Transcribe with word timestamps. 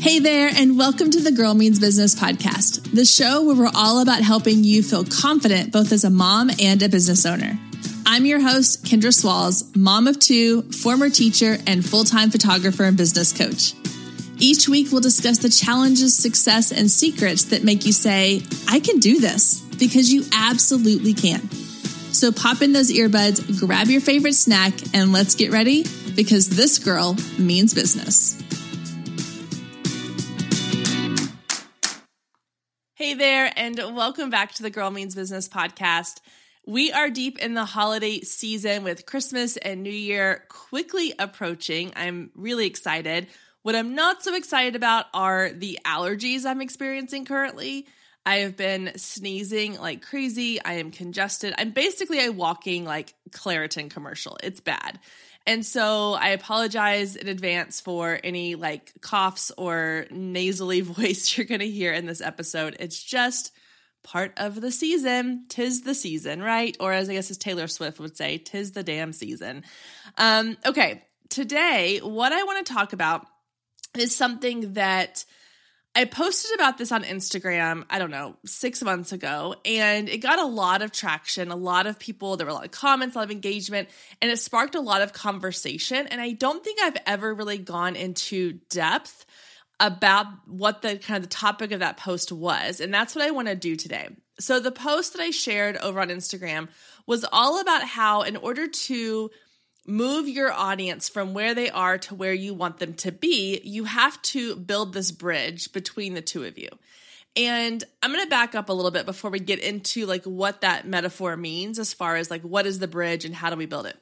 Hey 0.00 0.18
there, 0.18 0.48
and 0.48 0.78
welcome 0.78 1.10
to 1.10 1.20
the 1.20 1.30
Girl 1.30 1.52
Means 1.52 1.78
Business 1.78 2.14
podcast, 2.14 2.90
the 2.94 3.04
show 3.04 3.44
where 3.44 3.54
we're 3.54 3.70
all 3.74 4.00
about 4.00 4.22
helping 4.22 4.64
you 4.64 4.82
feel 4.82 5.04
confident 5.04 5.72
both 5.72 5.92
as 5.92 6.04
a 6.04 6.10
mom 6.10 6.50
and 6.58 6.82
a 6.82 6.88
business 6.88 7.26
owner. 7.26 7.58
I'm 8.06 8.24
your 8.24 8.40
host, 8.40 8.86
Kendra 8.86 9.12
Swalls, 9.12 9.76
mom 9.76 10.06
of 10.06 10.18
two, 10.18 10.62
former 10.72 11.10
teacher, 11.10 11.58
and 11.66 11.84
full 11.84 12.04
time 12.04 12.30
photographer 12.30 12.84
and 12.84 12.96
business 12.96 13.30
coach. 13.34 13.74
Each 14.38 14.66
week, 14.70 14.90
we'll 14.90 15.02
discuss 15.02 15.36
the 15.36 15.50
challenges, 15.50 16.16
success, 16.16 16.72
and 16.72 16.90
secrets 16.90 17.44
that 17.44 17.62
make 17.62 17.84
you 17.84 17.92
say, 17.92 18.40
I 18.68 18.80
can 18.80 19.00
do 19.00 19.20
this, 19.20 19.60
because 19.60 20.10
you 20.10 20.24
absolutely 20.32 21.12
can. 21.12 21.46
So 22.10 22.32
pop 22.32 22.62
in 22.62 22.72
those 22.72 22.90
earbuds, 22.90 23.60
grab 23.60 23.88
your 23.88 24.00
favorite 24.00 24.32
snack, 24.32 24.72
and 24.94 25.12
let's 25.12 25.34
get 25.34 25.52
ready 25.52 25.84
because 26.16 26.48
this 26.48 26.78
girl 26.78 27.18
means 27.38 27.74
business. 27.74 28.42
Hey 33.00 33.14
there, 33.14 33.50
and 33.56 33.78
welcome 33.96 34.28
back 34.28 34.52
to 34.52 34.62
the 34.62 34.68
Girl 34.68 34.90
Means 34.90 35.14
Business 35.14 35.48
podcast. 35.48 36.20
We 36.66 36.92
are 36.92 37.08
deep 37.08 37.38
in 37.38 37.54
the 37.54 37.64
holiday 37.64 38.20
season 38.20 38.84
with 38.84 39.06
Christmas 39.06 39.56
and 39.56 39.82
New 39.82 39.88
Year 39.88 40.44
quickly 40.50 41.14
approaching. 41.18 41.94
I'm 41.96 42.30
really 42.34 42.66
excited. 42.66 43.28
What 43.62 43.74
I'm 43.74 43.94
not 43.94 44.22
so 44.22 44.34
excited 44.34 44.76
about 44.76 45.06
are 45.14 45.48
the 45.48 45.78
allergies 45.82 46.44
I'm 46.44 46.60
experiencing 46.60 47.24
currently. 47.24 47.86
I 48.26 48.40
have 48.40 48.58
been 48.58 48.92
sneezing 48.96 49.78
like 49.78 50.02
crazy. 50.02 50.62
I 50.62 50.74
am 50.74 50.90
congested. 50.90 51.54
I'm 51.56 51.70
basically 51.70 52.22
a 52.22 52.30
walking 52.30 52.84
like 52.84 53.14
Claritin 53.30 53.88
commercial. 53.88 54.36
It's 54.42 54.60
bad. 54.60 54.98
And 55.46 55.64
so 55.64 56.14
I 56.14 56.28
apologize 56.30 57.16
in 57.16 57.28
advance 57.28 57.80
for 57.80 58.18
any 58.22 58.54
like 58.54 58.92
coughs 59.00 59.50
or 59.56 60.06
nasally 60.10 60.80
voice 60.82 61.36
you're 61.36 61.46
going 61.46 61.60
to 61.60 61.70
hear 61.70 61.92
in 61.92 62.06
this 62.06 62.20
episode. 62.20 62.76
It's 62.78 63.02
just 63.02 63.52
part 64.02 64.32
of 64.36 64.60
the 64.60 64.70
season. 64.70 65.46
Tis 65.48 65.82
the 65.82 65.94
season, 65.94 66.42
right? 66.42 66.76
Or 66.80 66.92
as 66.92 67.08
I 67.08 67.14
guess 67.14 67.30
as 67.30 67.38
Taylor 67.38 67.66
Swift 67.66 67.98
would 68.00 68.16
say, 68.16 68.38
tis 68.38 68.72
the 68.72 68.82
damn 68.82 69.12
season. 69.12 69.64
Um, 70.16 70.56
okay, 70.64 71.04
today, 71.28 71.98
what 71.98 72.32
I 72.32 72.42
want 72.44 72.66
to 72.66 72.72
talk 72.72 72.92
about 72.92 73.26
is 73.96 74.14
something 74.14 74.74
that 74.74 75.24
I 75.94 76.04
posted 76.04 76.54
about 76.54 76.78
this 76.78 76.92
on 76.92 77.02
Instagram, 77.02 77.84
I 77.90 77.98
don't 77.98 78.12
know, 78.12 78.36
six 78.46 78.80
months 78.82 79.12
ago, 79.12 79.56
and 79.64 80.08
it 80.08 80.18
got 80.18 80.38
a 80.38 80.44
lot 80.44 80.82
of 80.82 80.92
traction. 80.92 81.50
A 81.50 81.56
lot 81.56 81.88
of 81.88 81.98
people, 81.98 82.36
there 82.36 82.46
were 82.46 82.52
a 82.52 82.54
lot 82.54 82.64
of 82.64 82.70
comments, 82.70 83.16
a 83.16 83.18
lot 83.18 83.24
of 83.24 83.32
engagement, 83.32 83.88
and 84.22 84.30
it 84.30 84.38
sparked 84.38 84.76
a 84.76 84.80
lot 84.80 85.02
of 85.02 85.12
conversation. 85.12 86.06
And 86.06 86.20
I 86.20 86.32
don't 86.32 86.62
think 86.62 86.80
I've 86.80 86.96
ever 87.06 87.34
really 87.34 87.58
gone 87.58 87.96
into 87.96 88.60
depth 88.70 89.26
about 89.80 90.26
what 90.46 90.82
the 90.82 90.96
kind 90.96 91.16
of 91.16 91.22
the 91.28 91.34
topic 91.34 91.72
of 91.72 91.80
that 91.80 91.96
post 91.96 92.30
was. 92.30 92.80
And 92.80 92.94
that's 92.94 93.16
what 93.16 93.26
I 93.26 93.32
want 93.32 93.48
to 93.48 93.56
do 93.56 93.74
today. 93.74 94.10
So 94.38 94.60
the 94.60 94.70
post 94.70 95.14
that 95.14 95.22
I 95.22 95.30
shared 95.30 95.76
over 95.78 96.00
on 96.00 96.08
Instagram 96.08 96.68
was 97.06 97.26
all 97.32 97.60
about 97.60 97.82
how, 97.82 98.22
in 98.22 98.36
order 98.36 98.68
to 98.68 99.30
move 99.90 100.28
your 100.28 100.52
audience 100.52 101.08
from 101.08 101.34
where 101.34 101.54
they 101.54 101.68
are 101.68 101.98
to 101.98 102.14
where 102.14 102.32
you 102.32 102.54
want 102.54 102.78
them 102.78 102.94
to 102.94 103.12
be, 103.12 103.60
you 103.64 103.84
have 103.84 104.20
to 104.22 104.56
build 104.56 104.92
this 104.92 105.10
bridge 105.10 105.72
between 105.72 106.14
the 106.14 106.22
two 106.22 106.44
of 106.44 106.56
you. 106.56 106.68
And 107.36 107.82
I'm 108.02 108.12
going 108.12 108.24
to 108.24 108.30
back 108.30 108.54
up 108.54 108.68
a 108.68 108.72
little 108.72 108.90
bit 108.90 109.06
before 109.06 109.30
we 109.30 109.38
get 109.38 109.60
into 109.60 110.06
like 110.06 110.24
what 110.24 110.62
that 110.62 110.86
metaphor 110.86 111.36
means 111.36 111.78
as 111.78 111.92
far 111.92 112.16
as 112.16 112.30
like 112.30 112.42
what 112.42 112.66
is 112.66 112.78
the 112.78 112.88
bridge 112.88 113.24
and 113.24 113.34
how 113.34 113.50
do 113.50 113.56
we 113.56 113.66
build 113.66 113.86
it. 113.86 113.96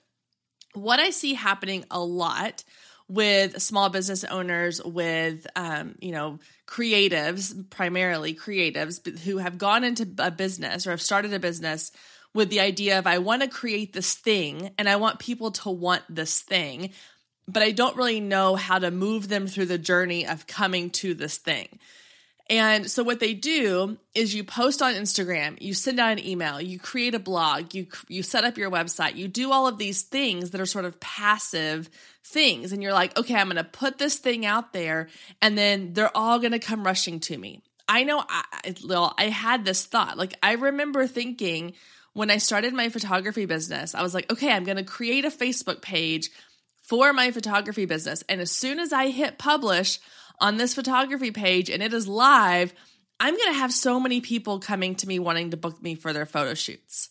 What 0.74 1.00
I 1.00 1.10
see 1.10 1.34
happening 1.34 1.84
a 1.90 2.00
lot 2.00 2.64
with 3.08 3.60
small 3.60 3.88
business 3.88 4.22
owners, 4.24 4.82
with 4.84 5.46
um, 5.56 5.94
you 6.00 6.12
know 6.12 6.38
creatives, 6.66 7.68
primarily 7.70 8.34
creatives 8.34 9.18
who 9.20 9.38
have 9.38 9.58
gone 9.58 9.84
into 9.84 10.08
a 10.18 10.30
business 10.30 10.86
or 10.86 10.90
have 10.90 11.02
started 11.02 11.32
a 11.32 11.38
business 11.38 11.90
with 12.38 12.50
the 12.50 12.60
idea 12.60 13.00
of 13.00 13.06
I 13.06 13.18
want 13.18 13.42
to 13.42 13.48
create 13.48 13.92
this 13.92 14.14
thing 14.14 14.70
and 14.78 14.88
I 14.88 14.94
want 14.94 15.18
people 15.18 15.50
to 15.50 15.70
want 15.70 16.04
this 16.08 16.40
thing, 16.40 16.90
but 17.48 17.64
I 17.64 17.72
don't 17.72 17.96
really 17.96 18.20
know 18.20 18.54
how 18.54 18.78
to 18.78 18.92
move 18.92 19.28
them 19.28 19.48
through 19.48 19.66
the 19.66 19.76
journey 19.76 20.24
of 20.24 20.46
coming 20.46 20.90
to 20.90 21.14
this 21.14 21.36
thing. 21.38 21.80
And 22.48 22.88
so 22.88 23.02
what 23.02 23.18
they 23.18 23.34
do 23.34 23.98
is 24.14 24.36
you 24.36 24.44
post 24.44 24.82
on 24.82 24.94
Instagram, 24.94 25.60
you 25.60 25.74
send 25.74 25.98
out 25.98 26.12
an 26.12 26.24
email, 26.24 26.60
you 26.60 26.78
create 26.78 27.16
a 27.16 27.18
blog, 27.18 27.74
you 27.74 27.88
you 28.06 28.22
set 28.22 28.44
up 28.44 28.56
your 28.56 28.70
website, 28.70 29.16
you 29.16 29.26
do 29.26 29.50
all 29.50 29.66
of 29.66 29.76
these 29.76 30.02
things 30.02 30.50
that 30.52 30.60
are 30.60 30.66
sort 30.66 30.84
of 30.84 31.00
passive 31.00 31.90
things 32.22 32.72
and 32.72 32.84
you're 32.84 32.94
like, 32.94 33.18
"Okay, 33.18 33.34
I'm 33.34 33.48
going 33.48 33.56
to 33.56 33.64
put 33.64 33.98
this 33.98 34.16
thing 34.16 34.46
out 34.46 34.72
there 34.72 35.08
and 35.42 35.58
then 35.58 35.92
they're 35.92 36.16
all 36.16 36.38
going 36.38 36.52
to 36.52 36.60
come 36.60 36.84
rushing 36.86 37.18
to 37.20 37.36
me." 37.36 37.62
I 37.88 38.04
know 38.04 38.22
I 38.28 39.14
I 39.18 39.24
had 39.24 39.64
this 39.64 39.84
thought. 39.84 40.16
Like 40.16 40.34
I 40.40 40.52
remember 40.52 41.08
thinking 41.08 41.74
when 42.12 42.30
I 42.30 42.38
started 42.38 42.74
my 42.74 42.88
photography 42.88 43.46
business, 43.46 43.94
I 43.94 44.02
was 44.02 44.14
like, 44.14 44.30
okay, 44.32 44.50
I'm 44.50 44.64
going 44.64 44.76
to 44.76 44.84
create 44.84 45.24
a 45.24 45.30
Facebook 45.30 45.82
page 45.82 46.30
for 46.82 47.12
my 47.12 47.30
photography 47.30 47.84
business. 47.84 48.24
And 48.28 48.40
as 48.40 48.50
soon 48.50 48.78
as 48.78 48.92
I 48.92 49.10
hit 49.10 49.38
publish 49.38 50.00
on 50.40 50.56
this 50.56 50.74
photography 50.74 51.30
page 51.30 51.68
and 51.70 51.82
it 51.82 51.92
is 51.92 52.08
live, 52.08 52.72
I'm 53.20 53.36
going 53.36 53.52
to 53.52 53.58
have 53.58 53.72
so 53.72 54.00
many 54.00 54.20
people 54.20 54.60
coming 54.60 54.94
to 54.96 55.08
me 55.08 55.18
wanting 55.18 55.50
to 55.50 55.56
book 55.56 55.82
me 55.82 55.94
for 55.94 56.12
their 56.12 56.26
photo 56.26 56.54
shoots. 56.54 57.10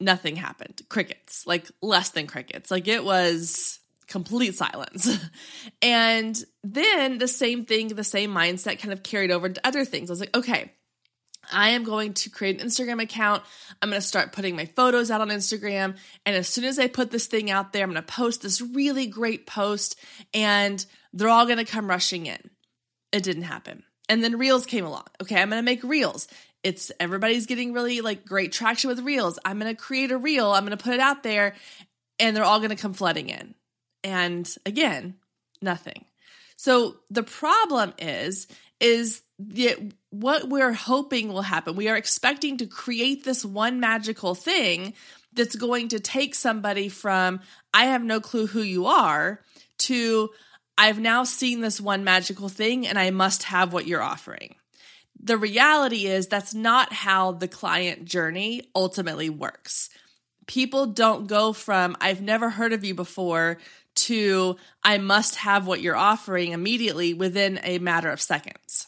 Nothing 0.00 0.36
happened. 0.36 0.82
Crickets, 0.88 1.46
like 1.46 1.70
less 1.80 2.10
than 2.10 2.26
crickets. 2.26 2.70
Like 2.70 2.88
it 2.88 3.04
was 3.04 3.78
complete 4.08 4.56
silence. 4.56 5.08
and 5.82 6.42
then 6.64 7.18
the 7.18 7.28
same 7.28 7.64
thing, 7.64 7.88
the 7.88 8.04
same 8.04 8.34
mindset 8.34 8.80
kind 8.80 8.92
of 8.92 9.02
carried 9.02 9.30
over 9.30 9.46
into 9.46 9.66
other 9.66 9.84
things. 9.84 10.10
I 10.10 10.12
was 10.12 10.20
like, 10.20 10.36
okay, 10.36 10.72
I 11.50 11.70
am 11.70 11.84
going 11.84 12.14
to 12.14 12.30
create 12.30 12.60
an 12.60 12.66
Instagram 12.66 13.02
account. 13.02 13.42
I'm 13.80 13.90
going 13.90 14.00
to 14.00 14.06
start 14.06 14.32
putting 14.32 14.56
my 14.56 14.66
photos 14.66 15.10
out 15.10 15.20
on 15.20 15.28
Instagram. 15.28 15.96
And 16.24 16.36
as 16.36 16.48
soon 16.48 16.64
as 16.64 16.78
I 16.78 16.86
put 16.86 17.10
this 17.10 17.26
thing 17.26 17.50
out 17.50 17.72
there, 17.72 17.82
I'm 17.82 17.90
going 17.90 18.02
to 18.02 18.12
post 18.12 18.42
this 18.42 18.60
really 18.60 19.06
great 19.06 19.46
post 19.46 19.98
and 20.32 20.84
they're 21.12 21.28
all 21.28 21.46
going 21.46 21.58
to 21.58 21.64
come 21.64 21.88
rushing 21.88 22.26
in. 22.26 22.50
It 23.12 23.22
didn't 23.22 23.42
happen. 23.42 23.82
And 24.08 24.22
then 24.22 24.38
Reels 24.38 24.66
came 24.66 24.84
along. 24.84 25.04
Okay, 25.22 25.40
I'm 25.40 25.50
going 25.50 25.58
to 25.60 25.64
make 25.64 25.82
Reels. 25.82 26.28
It's 26.62 26.92
everybody's 27.00 27.46
getting 27.46 27.72
really 27.72 28.00
like 28.00 28.24
great 28.24 28.52
traction 28.52 28.88
with 28.88 29.00
Reels. 29.00 29.38
I'm 29.44 29.58
going 29.58 29.74
to 29.74 29.80
create 29.80 30.12
a 30.12 30.18
Reel. 30.18 30.50
I'm 30.50 30.64
going 30.64 30.76
to 30.76 30.82
put 30.82 30.94
it 30.94 31.00
out 31.00 31.22
there 31.22 31.54
and 32.18 32.36
they're 32.36 32.44
all 32.44 32.58
going 32.58 32.70
to 32.70 32.76
come 32.76 32.94
flooding 32.94 33.28
in. 33.28 33.54
And 34.04 34.52
again, 34.64 35.16
nothing. 35.60 36.04
So 36.56 36.96
the 37.10 37.24
problem 37.24 37.92
is 37.98 38.46
is 38.82 39.22
the, 39.38 39.92
what 40.10 40.48
we're 40.48 40.72
hoping 40.72 41.32
will 41.32 41.42
happen. 41.42 41.76
We 41.76 41.88
are 41.88 41.96
expecting 41.96 42.58
to 42.58 42.66
create 42.66 43.24
this 43.24 43.44
one 43.44 43.80
magical 43.80 44.34
thing 44.34 44.92
that's 45.32 45.56
going 45.56 45.88
to 45.88 46.00
take 46.00 46.34
somebody 46.34 46.88
from, 46.90 47.40
I 47.72 47.86
have 47.86 48.02
no 48.02 48.20
clue 48.20 48.46
who 48.46 48.60
you 48.60 48.86
are, 48.86 49.40
to, 49.78 50.30
I've 50.76 50.98
now 50.98 51.24
seen 51.24 51.60
this 51.60 51.80
one 51.80 52.04
magical 52.04 52.48
thing 52.48 52.86
and 52.86 52.98
I 52.98 53.10
must 53.10 53.44
have 53.44 53.72
what 53.72 53.86
you're 53.86 54.02
offering. 54.02 54.56
The 55.22 55.38
reality 55.38 56.06
is 56.06 56.26
that's 56.26 56.52
not 56.52 56.92
how 56.92 57.32
the 57.32 57.48
client 57.48 58.04
journey 58.04 58.68
ultimately 58.74 59.30
works. 59.30 59.88
People 60.46 60.86
don't 60.86 61.28
go 61.28 61.52
from, 61.52 61.96
I've 62.00 62.20
never 62.20 62.50
heard 62.50 62.72
of 62.72 62.84
you 62.84 62.94
before, 62.94 63.58
to, 63.94 64.56
I 64.82 64.98
must 64.98 65.36
have 65.36 65.66
what 65.66 65.80
you're 65.80 65.96
offering 65.96 66.52
immediately 66.52 67.14
within 67.14 67.60
a 67.62 67.78
matter 67.78 68.10
of 68.10 68.20
seconds 68.20 68.86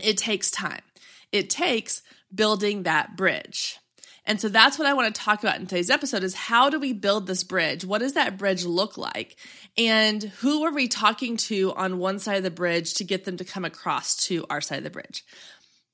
it 0.00 0.16
takes 0.16 0.50
time. 0.50 0.82
It 1.30 1.50
takes 1.50 2.02
building 2.34 2.84
that 2.84 3.16
bridge. 3.16 3.78
And 4.24 4.40
so 4.40 4.48
that's 4.48 4.78
what 4.78 4.86
I 4.86 4.94
want 4.94 5.12
to 5.12 5.20
talk 5.20 5.42
about 5.42 5.58
in 5.58 5.66
today's 5.66 5.90
episode 5.90 6.22
is 6.22 6.34
how 6.34 6.70
do 6.70 6.78
we 6.78 6.92
build 6.92 7.26
this 7.26 7.42
bridge? 7.42 7.84
What 7.84 7.98
does 7.98 8.12
that 8.12 8.38
bridge 8.38 8.64
look 8.64 8.96
like? 8.96 9.36
And 9.76 10.22
who 10.22 10.64
are 10.64 10.72
we 10.72 10.86
talking 10.86 11.36
to 11.38 11.72
on 11.74 11.98
one 11.98 12.20
side 12.20 12.36
of 12.36 12.44
the 12.44 12.50
bridge 12.50 12.94
to 12.94 13.04
get 13.04 13.24
them 13.24 13.36
to 13.38 13.44
come 13.44 13.64
across 13.64 14.16
to 14.26 14.46
our 14.48 14.60
side 14.60 14.78
of 14.78 14.84
the 14.84 14.90
bridge? 14.90 15.24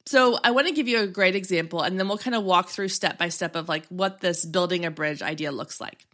So 0.05 0.39
I 0.43 0.51
want 0.51 0.67
to 0.69 0.75
give 0.75 0.89
you 0.89 1.01
a 1.01 1.07
great 1.07 1.37
example 1.37 1.83
and 1.83 1.99
then 1.99 2.09
we'll 2.09 2.19
kind 2.19 2.37
of 2.37 2.45
walk 2.45 2.69
through 2.69 2.89
step 2.89 3.19
by 3.19 3.31
step 3.31 3.57
of 3.57 3.69
like 3.69 3.87
what 3.87 4.21
this 4.21 4.45
building 4.45 4.85
a 4.85 4.91
bridge 4.91 5.23
idea 5.23 5.51
looks 5.51 5.81
like. 5.81 6.07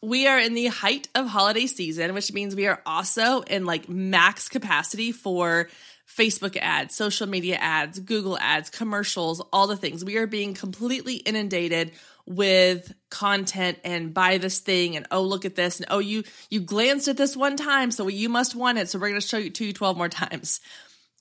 We 0.00 0.28
are 0.28 0.38
in 0.38 0.54
the 0.54 0.66
height 0.66 1.08
of 1.14 1.26
holiday 1.26 1.66
season, 1.66 2.14
which 2.14 2.32
means 2.32 2.54
we 2.54 2.66
are 2.66 2.80
also 2.86 3.40
in 3.40 3.64
like 3.64 3.88
max 3.88 4.48
capacity 4.48 5.10
for 5.10 5.68
Facebook 6.08 6.56
ads, 6.56 6.94
social 6.94 7.26
media 7.26 7.56
ads, 7.56 7.98
Google 7.98 8.38
ads, 8.38 8.70
commercials, 8.70 9.40
all 9.52 9.66
the 9.66 9.76
things. 9.76 10.04
We 10.04 10.16
are 10.16 10.26
being 10.26 10.54
completely 10.54 11.16
inundated 11.16 11.92
with 12.26 12.94
content 13.10 13.78
and 13.84 14.12
buy 14.12 14.38
this 14.38 14.58
thing 14.58 14.96
and 14.96 15.06
oh 15.10 15.22
look 15.22 15.46
at 15.46 15.54
this 15.54 15.80
and 15.80 15.86
oh 15.88 15.98
you 15.98 16.22
you 16.50 16.60
glanced 16.60 17.08
at 17.08 17.16
this 17.16 17.34
one 17.34 17.56
time 17.56 17.90
so 17.90 18.06
you 18.06 18.28
must 18.28 18.54
want 18.54 18.76
it 18.76 18.86
so 18.86 18.98
we're 18.98 19.08
going 19.08 19.18
to 19.18 19.26
show 19.26 19.38
it 19.38 19.54
to 19.54 19.64
you 19.64 19.72
12 19.72 19.96
more 19.96 20.08
times. 20.10 20.60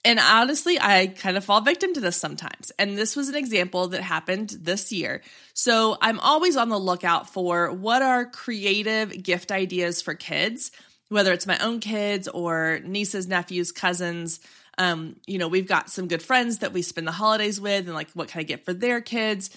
And 0.07 0.19
honestly, 0.19 0.79
I 0.79 1.07
kind 1.07 1.37
of 1.37 1.45
fall 1.45 1.61
victim 1.61 1.93
to 1.93 1.99
this 1.99 2.17
sometimes. 2.17 2.71
And 2.79 2.97
this 2.97 3.15
was 3.15 3.29
an 3.29 3.35
example 3.35 3.89
that 3.89 4.01
happened 4.01 4.49
this 4.61 4.91
year. 4.91 5.21
So 5.53 5.97
I'm 6.01 6.19
always 6.19 6.55
on 6.57 6.69
the 6.69 6.79
lookout 6.79 7.29
for 7.29 7.71
what 7.71 8.01
are 8.01 8.25
creative 8.25 9.21
gift 9.21 9.51
ideas 9.51 10.01
for 10.01 10.15
kids 10.15 10.71
whether 11.09 11.31
it's 11.31 11.47
my 11.47 11.57
own 11.59 11.79
kids 11.79 12.27
or 12.27 12.79
nieces, 12.83 13.27
nephews, 13.27 13.71
cousins. 13.71 14.39
Um, 14.77 15.15
you 15.25 15.37
know, 15.37 15.47
we've 15.47 15.67
got 15.67 15.89
some 15.89 16.07
good 16.07 16.21
friends 16.21 16.59
that 16.59 16.73
we 16.73 16.81
spend 16.81 17.07
the 17.07 17.11
holidays 17.11 17.59
with 17.59 17.85
and 17.85 17.95
like 17.95 18.09
what 18.11 18.27
can 18.27 18.41
I 18.41 18.43
get 18.43 18.65
for 18.65 18.73
their 18.73 19.01
kids? 19.01 19.49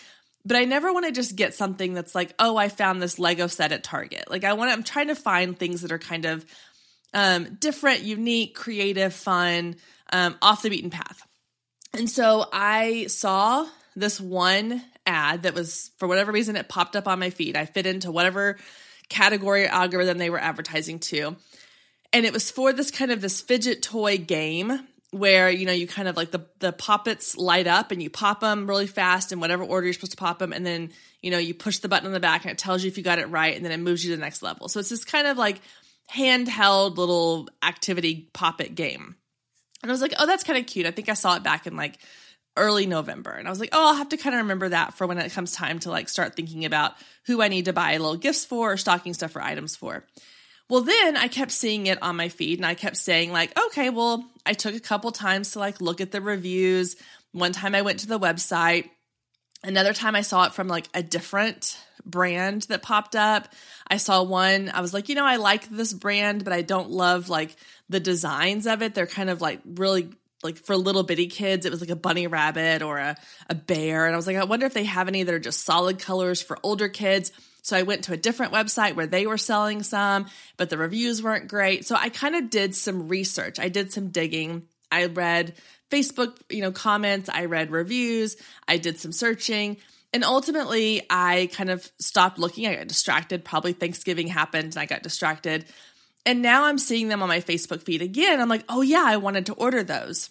But 0.44 0.56
I 0.56 0.64
never 0.64 0.92
want 0.92 1.06
to 1.06 1.12
just 1.12 1.36
get 1.36 1.54
something 1.54 1.92
that's 1.92 2.14
like, 2.14 2.32
oh, 2.38 2.56
I 2.56 2.68
found 2.68 3.02
this 3.02 3.18
Lego 3.18 3.46
set 3.46 3.72
at 3.72 3.84
Target. 3.84 4.30
Like 4.30 4.44
I 4.44 4.54
want 4.54 4.70
to, 4.70 4.72
I'm 4.72 4.82
trying 4.82 5.08
to 5.08 5.14
find 5.14 5.58
things 5.58 5.82
that 5.82 5.92
are 5.92 5.98
kind 5.98 6.24
of 6.24 6.46
um, 7.12 7.56
different, 7.60 8.02
unique, 8.02 8.54
creative, 8.54 9.12
fun, 9.12 9.76
um, 10.12 10.36
off 10.42 10.62
the 10.62 10.70
beaten 10.70 10.90
path. 10.90 11.26
And 11.92 12.08
so 12.08 12.46
I 12.52 13.06
saw 13.06 13.66
this 13.96 14.20
one 14.20 14.82
ad 15.06 15.42
that 15.42 15.54
was, 15.54 15.90
for 15.98 16.06
whatever 16.06 16.32
reason, 16.32 16.56
it 16.56 16.68
popped 16.68 16.96
up 16.96 17.08
on 17.08 17.18
my 17.18 17.30
feed. 17.30 17.56
I 17.56 17.64
fit 17.64 17.86
into 17.86 18.12
whatever 18.12 18.58
category 19.08 19.64
or 19.64 19.68
algorithm 19.68 20.18
they 20.18 20.30
were 20.30 20.38
advertising 20.38 21.00
to. 21.00 21.36
And 22.12 22.26
it 22.26 22.32
was 22.32 22.50
for 22.50 22.72
this 22.72 22.90
kind 22.90 23.10
of 23.10 23.20
this 23.20 23.40
fidget 23.40 23.82
toy 23.82 24.18
game 24.18 24.86
where 25.12 25.50
you 25.50 25.66
know 25.66 25.72
you 25.72 25.86
kind 25.86 26.08
of 26.08 26.16
like 26.16 26.30
the 26.30 26.46
the 26.60 26.72
poppets 26.72 27.36
light 27.36 27.66
up 27.66 27.90
and 27.90 28.02
you 28.02 28.08
pop 28.08 28.40
them 28.40 28.68
really 28.68 28.86
fast 28.86 29.32
in 29.32 29.40
whatever 29.40 29.64
order 29.64 29.86
you're 29.86 29.92
supposed 29.92 30.12
to 30.12 30.16
pop 30.16 30.38
them 30.38 30.52
and 30.52 30.64
then 30.64 30.90
you 31.20 31.30
know 31.30 31.38
you 31.38 31.52
push 31.52 31.78
the 31.78 31.88
button 31.88 32.06
on 32.06 32.12
the 32.12 32.20
back 32.20 32.44
and 32.44 32.52
it 32.52 32.58
tells 32.58 32.82
you 32.82 32.88
if 32.88 32.96
you 32.96 33.02
got 33.02 33.18
it 33.18 33.28
right 33.28 33.56
and 33.56 33.64
then 33.64 33.72
it 33.72 33.78
moves 33.78 34.04
you 34.04 34.12
to 34.12 34.16
the 34.16 34.22
next 34.22 34.42
level 34.42 34.68
so 34.68 34.78
it's 34.78 34.88
this 34.88 35.04
kind 35.04 35.26
of 35.26 35.36
like 35.36 35.60
handheld 36.12 36.96
little 36.96 37.48
activity 37.62 38.30
poppet 38.32 38.74
game 38.74 39.16
and 39.82 39.90
i 39.90 39.92
was 39.92 40.02
like 40.02 40.14
oh 40.18 40.26
that's 40.26 40.44
kind 40.44 40.58
of 40.58 40.66
cute 40.66 40.86
i 40.86 40.90
think 40.90 41.08
i 41.08 41.14
saw 41.14 41.36
it 41.36 41.42
back 41.42 41.66
in 41.66 41.76
like 41.76 41.98
early 42.56 42.86
november 42.86 43.30
and 43.30 43.46
i 43.46 43.50
was 43.50 43.60
like 43.60 43.70
oh 43.72 43.88
i'll 43.88 43.94
have 43.94 44.08
to 44.08 44.16
kind 44.16 44.34
of 44.34 44.40
remember 44.40 44.68
that 44.68 44.94
for 44.94 45.06
when 45.06 45.18
it 45.18 45.32
comes 45.32 45.52
time 45.52 45.78
to 45.78 45.90
like 45.90 46.08
start 46.08 46.34
thinking 46.34 46.64
about 46.64 46.92
who 47.26 47.40
i 47.40 47.48
need 47.48 47.66
to 47.66 47.72
buy 47.72 47.92
little 47.92 48.16
gifts 48.16 48.44
for 48.44 48.72
or 48.72 48.76
stocking 48.76 49.14
stuff 49.14 49.36
or 49.36 49.40
items 49.40 49.76
for 49.76 50.04
well, 50.70 50.82
then 50.82 51.16
I 51.16 51.26
kept 51.26 51.50
seeing 51.50 51.88
it 51.88 52.00
on 52.00 52.14
my 52.14 52.28
feed 52.28 52.60
and 52.60 52.64
I 52.64 52.74
kept 52.74 52.96
saying, 52.96 53.32
like, 53.32 53.58
okay, 53.66 53.90
well, 53.90 54.24
I 54.46 54.52
took 54.52 54.76
a 54.76 54.80
couple 54.80 55.10
times 55.10 55.50
to 55.50 55.58
like 55.58 55.80
look 55.80 56.00
at 56.00 56.12
the 56.12 56.20
reviews. 56.20 56.94
One 57.32 57.50
time 57.50 57.74
I 57.74 57.82
went 57.82 57.98
to 58.00 58.06
the 58.06 58.20
website. 58.20 58.88
Another 59.62 59.92
time 59.92 60.16
I 60.16 60.22
saw 60.22 60.44
it 60.44 60.54
from 60.54 60.68
like 60.68 60.88
a 60.94 61.02
different 61.02 61.78
brand 62.04 62.62
that 62.62 62.82
popped 62.82 63.14
up. 63.14 63.48
I 63.86 63.98
saw 63.98 64.22
one, 64.22 64.70
I 64.72 64.80
was 64.80 64.94
like, 64.94 65.08
you 65.08 65.14
know, 65.14 65.26
I 65.26 65.36
like 65.36 65.68
this 65.68 65.92
brand, 65.92 66.44
but 66.44 66.52
I 66.52 66.62
don't 66.62 66.90
love 66.90 67.28
like 67.28 67.54
the 67.88 68.00
designs 68.00 68.66
of 68.66 68.82
it. 68.82 68.94
They're 68.94 69.06
kind 69.06 69.28
of 69.28 69.40
like 69.40 69.60
really 69.64 70.10
like 70.42 70.56
for 70.56 70.76
little 70.76 71.02
bitty 71.02 71.26
kids, 71.26 71.66
it 71.66 71.70
was 71.70 71.80
like 71.80 71.90
a 71.90 71.96
bunny 71.96 72.26
rabbit 72.26 72.82
or 72.82 72.98
a, 72.98 73.16
a 73.48 73.54
bear. 73.54 74.06
And 74.06 74.14
I 74.14 74.16
was 74.16 74.26
like, 74.26 74.36
I 74.36 74.44
wonder 74.44 74.66
if 74.66 74.74
they 74.74 74.84
have 74.84 75.08
any 75.08 75.22
that 75.22 75.34
are 75.34 75.38
just 75.38 75.64
solid 75.64 75.98
colors 75.98 76.40
for 76.40 76.58
older 76.62 76.88
kids. 76.88 77.32
So 77.62 77.76
I 77.76 77.82
went 77.82 78.04
to 78.04 78.14
a 78.14 78.16
different 78.16 78.52
website 78.52 78.94
where 78.94 79.06
they 79.06 79.26
were 79.26 79.36
selling 79.36 79.82
some, 79.82 80.26
but 80.56 80.70
the 80.70 80.78
reviews 80.78 81.22
weren't 81.22 81.48
great. 81.48 81.86
So 81.86 81.94
I 81.94 82.08
kind 82.08 82.34
of 82.34 82.48
did 82.48 82.74
some 82.74 83.08
research. 83.08 83.58
I 83.58 83.68
did 83.68 83.92
some 83.92 84.08
digging. 84.08 84.62
I 84.90 85.06
read 85.06 85.54
Facebook, 85.90 86.36
you 86.48 86.62
know, 86.62 86.72
comments, 86.72 87.28
I 87.28 87.46
read 87.46 87.70
reviews, 87.70 88.36
I 88.68 88.76
did 88.78 88.98
some 88.98 89.12
searching, 89.12 89.76
and 90.12 90.24
ultimately 90.24 91.02
I 91.08 91.50
kind 91.52 91.70
of 91.70 91.88
stopped 91.98 92.38
looking. 92.38 92.66
I 92.66 92.76
got 92.76 92.88
distracted. 92.88 93.44
Probably 93.44 93.72
Thanksgiving 93.72 94.26
happened 94.26 94.74
and 94.74 94.78
I 94.78 94.86
got 94.86 95.02
distracted. 95.02 95.66
And 96.26 96.42
now 96.42 96.64
I'm 96.64 96.78
seeing 96.78 97.08
them 97.08 97.22
on 97.22 97.28
my 97.28 97.40
Facebook 97.40 97.82
feed 97.82 98.02
again. 98.02 98.40
I'm 98.40 98.48
like, 98.48 98.64
"Oh 98.68 98.82
yeah, 98.82 99.04
I 99.06 99.16
wanted 99.16 99.46
to 99.46 99.54
order 99.54 99.82
those." 99.82 100.30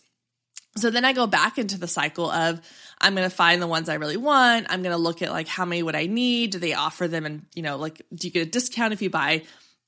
So 0.78 0.90
then 0.92 1.04
I 1.04 1.14
go 1.14 1.28
back 1.28 1.58
into 1.58 1.80
the 1.80 1.88
cycle 1.88 2.30
of 2.30 2.62
I'm 3.02 3.16
going 3.16 3.30
to 3.30 3.36
find 3.36 3.62
the 3.62 3.68
ones 3.68 3.90
I 3.90 3.96
really 3.96 4.18
want. 4.18 4.68
I'm 4.70 4.84
going 4.84 4.96
to 4.96 5.02
look 5.02 5.22
at 5.22 5.32
like 5.32 5.48
how 5.48 5.66
many 5.66 5.82
would 5.82 5.96
I 5.96 6.06
need? 6.06 6.52
Do 6.52 6.60
they 6.60 6.74
offer 6.74 7.08
them 7.08 7.26
and, 7.26 7.46
you 7.56 7.64
know, 7.64 7.78
like 7.78 8.02
do 8.14 8.28
you 8.28 8.34
get 8.34 8.48
a 8.48 8.50
discount 8.50 8.94
if 8.94 9.02
you 9.02 9.10
buy 9.10 9.44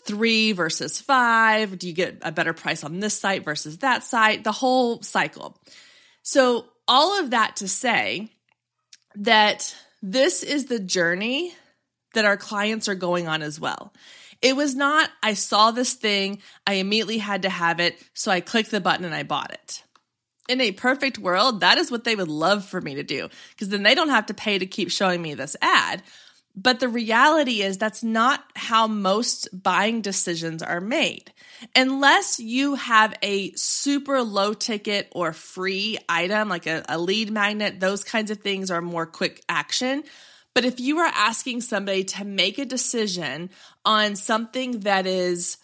3 0.05 0.51
versus 0.53 0.99
5? 0.99 1.77
Do 1.77 1.87
you 1.87 1.93
get 1.93 2.19
a 2.21 2.31
better 2.31 2.53
price 2.53 2.83
on 2.83 2.99
this 2.99 3.19
site 3.19 3.45
versus 3.45 3.79
that 3.79 4.03
site? 4.03 4.43
The 4.43 4.51
whole 4.51 5.01
cycle. 5.01 5.57
So 6.23 6.65
all 6.87 7.19
of 7.19 7.31
that 7.31 7.57
to 7.57 7.67
say 7.67 8.29
that 9.15 9.75
this 10.01 10.43
is 10.43 10.65
the 10.65 10.79
journey 10.79 11.53
that 12.13 12.25
our 12.25 12.37
clients 12.37 12.89
are 12.89 12.95
going 12.95 13.27
on 13.27 13.41
as 13.41 13.59
well. 13.59 13.93
It 14.41 14.55
was 14.55 14.75
not, 14.75 15.09
I 15.21 15.35
saw 15.35 15.71
this 15.71 15.93
thing, 15.93 16.41
I 16.65 16.73
immediately 16.73 17.19
had 17.19 17.43
to 17.43 17.49
have 17.49 17.79
it, 17.79 18.01
so 18.13 18.31
I 18.31 18.41
clicked 18.41 18.71
the 18.71 18.81
button 18.81 19.05
and 19.05 19.13
I 19.13 19.23
bought 19.23 19.51
it 19.51 19.83
in 20.51 20.59
a 20.59 20.73
perfect 20.73 21.17
world, 21.17 21.61
that 21.61 21.77
is 21.77 21.89
what 21.89 22.03
they 22.03 22.15
would 22.15 22.27
love 22.27 22.65
for 22.65 22.81
me 22.81 22.95
to 22.95 23.03
do 23.03 23.29
because 23.51 23.69
then 23.69 23.83
they 23.83 23.95
don't 23.95 24.09
have 24.09 24.25
to 24.25 24.33
pay 24.33 24.59
to 24.59 24.65
keep 24.65 24.91
showing 24.91 25.21
me 25.21 25.33
this 25.33 25.55
ad. 25.61 26.03
But 26.55 26.79
the 26.79 26.89
reality 26.89 27.61
is 27.61 27.77
that's 27.77 28.03
not 28.03 28.43
how 28.55 28.87
most 28.87 29.47
buying 29.63 30.01
decisions 30.01 30.61
are 30.61 30.81
made. 30.81 31.31
Unless 31.75 32.39
you 32.39 32.75
have 32.75 33.13
a 33.21 33.51
super 33.53 34.21
low 34.21 34.53
ticket 34.53 35.07
or 35.11 35.31
free 35.31 35.97
item, 36.09 36.49
like 36.49 36.67
a, 36.67 36.83
a, 36.89 36.97
lead 36.97 37.31
magnet, 37.31 37.79
those 37.79 38.03
kinds 38.03 38.31
of 38.31 38.39
things 38.39 38.69
are 38.69 38.81
more 38.81 39.05
quick 39.05 39.43
action. 39.47 40.03
But 40.53 40.65
if 40.65 40.79
you 40.79 40.99
are 40.99 41.11
asking 41.15 41.61
somebody 41.61 42.03
to 42.05 42.25
make 42.25 42.57
a 42.57 42.65
decision 42.65 43.49
on 43.85 44.15
something 44.15 44.81
that 44.81 45.05
is 45.05 45.57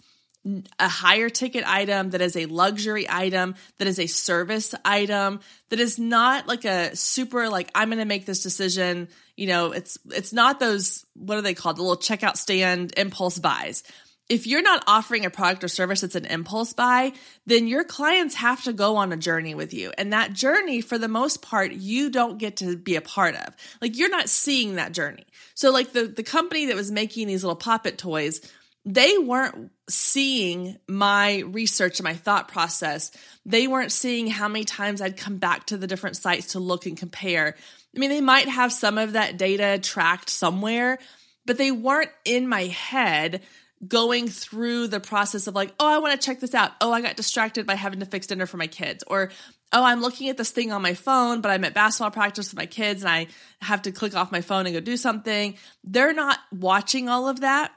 a 0.80 0.88
higher 0.88 1.30
ticket 1.30 1.68
item, 1.68 2.12
that 2.12 2.22
is 2.22 2.36
a 2.36 2.46
luxury 2.46 3.08
item, 3.10 3.56
that 3.78 3.88
is 3.88 4.00
a 4.00 4.08
service 4.08 4.74
item, 4.86 5.40
that 5.70 5.80
is 5.80 6.00
not 6.00 6.48
like 6.48 6.66
a 6.66 6.96
super 6.96 7.50
like 7.50 7.70
I'm 7.76 7.90
going 7.90 8.00
to 8.00 8.06
make 8.06 8.26
this 8.26 8.44
decision, 8.44 9.10
you 9.36 9.48
know, 9.48 9.72
it's 9.72 9.98
it's 10.08 10.34
not 10.34 10.60
those 10.60 11.06
what 11.16 11.38
are 11.38 11.42
they 11.42 11.54
called? 11.54 11.78
The 11.78 11.84
little 11.84 11.98
checkout 11.98 12.38
stand 12.38 12.94
impulse 12.98 13.40
buys. 13.40 13.84
If 14.30 14.46
you're 14.46 14.62
not 14.62 14.84
offering 14.88 15.26
a 15.26 15.30
product 15.30 15.64
or 15.64 15.70
service 15.70 16.02
that's 16.02 16.16
an 16.16 16.26
impulse 16.26 16.74
buy, 16.74 17.14
then 17.46 17.66
your 17.66 17.86
clients 17.86 18.36
have 18.36 18.62
to 18.64 18.74
go 18.74 18.98
on 18.98 19.14
a 19.14 19.18
journey 19.18 19.56
with 19.56 19.74
you. 19.74 19.94
And 19.98 20.12
that 20.12 20.34
journey, 20.34 20.82
for 20.82 20.98
the 20.98 21.08
most 21.08 21.42
part, 21.42 21.72
you 21.72 22.10
don't 22.10 22.38
get 22.38 22.58
to 22.58 22.76
be 22.76 22.98
a 22.98 23.02
part 23.02 23.36
of. 23.36 23.56
Like 23.82 23.98
you're 23.98 24.10
not 24.10 24.28
seeing 24.28 24.76
that 24.76 24.92
journey. 24.92 25.26
So 25.56 25.72
like 25.72 25.94
the, 25.94 26.08
the 26.08 26.24
company 26.24 26.66
that 26.66 26.76
was 26.76 26.92
making 26.92 27.28
these 27.28 27.44
little 27.44 27.56
poppet 27.56 27.98
toys, 27.98 28.42
they 28.88 29.18
weren't 29.18 29.70
seeing 29.90 30.78
my 30.88 31.40
research 31.40 32.00
and 32.00 32.06
my 32.06 32.14
thought 32.14 32.48
process. 32.48 33.12
They 33.46 33.68
weren't 33.68 33.92
seeing 33.92 34.28
how 34.28 34.48
many 34.48 34.64
times 34.64 35.02
I'd 35.02 35.18
come 35.18 35.38
back 35.40 35.66
to 35.68 35.78
the 35.78 35.88
different 35.88 36.16
sites 36.16 36.54
to 36.54 36.60
look 36.60 36.86
and 36.86 36.96
compare. 36.96 37.56
I 37.94 38.00
mean, 38.00 38.10
they 38.10 38.22
might 38.22 38.48
have 38.48 38.72
some 38.72 38.98
of 38.98 39.14
that 39.14 39.38
data 39.38 39.78
tracked 39.78 40.30
somewhere, 40.30 41.00
but 41.46 41.58
they 41.58 41.70
weren't 41.70 42.12
in 42.24 42.48
my 42.48 42.68
head 42.68 43.42
going 43.86 44.30
through 44.30 44.88
the 44.88 45.02
process 45.02 45.48
of 45.48 45.54
like, 45.54 45.74
oh, 45.82 45.94
I 45.94 45.98
want 45.98 46.20
to 46.20 46.26
check 46.26 46.40
this 46.40 46.56
out. 46.56 46.72
Oh, 46.80 46.94
I 46.94 47.02
got 47.02 47.18
distracted 47.18 47.68
by 47.68 47.76
having 47.76 48.00
to 48.00 48.06
fix 48.06 48.28
dinner 48.28 48.46
for 48.46 48.56
my 48.56 48.68
kids. 48.68 49.04
Or, 49.06 49.32
oh, 49.74 49.84
I'm 49.84 50.00
looking 50.00 50.30
at 50.30 50.38
this 50.38 50.52
thing 50.52 50.72
on 50.72 50.82
my 50.82 50.94
phone, 50.94 51.42
but 51.42 51.52
I'm 51.52 51.66
at 51.66 51.74
basketball 51.74 52.12
practice 52.12 52.52
with 52.52 52.58
my 52.58 52.68
kids 52.68 53.04
and 53.04 53.10
I 53.10 53.28
have 53.62 53.82
to 53.82 53.92
click 53.92 54.16
off 54.16 54.32
my 54.32 54.42
phone 54.42 54.66
and 54.66 54.74
go 54.74 54.80
do 54.80 54.96
something. 54.96 55.58
They're 55.84 56.14
not 56.14 56.40
watching 56.54 57.10
all 57.10 57.28
of 57.28 57.42
that. 57.42 57.74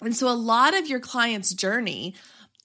And 0.00 0.16
so 0.16 0.28
a 0.28 0.34
lot 0.34 0.76
of 0.76 0.86
your 0.86 1.00
client's 1.00 1.52
journey 1.52 2.14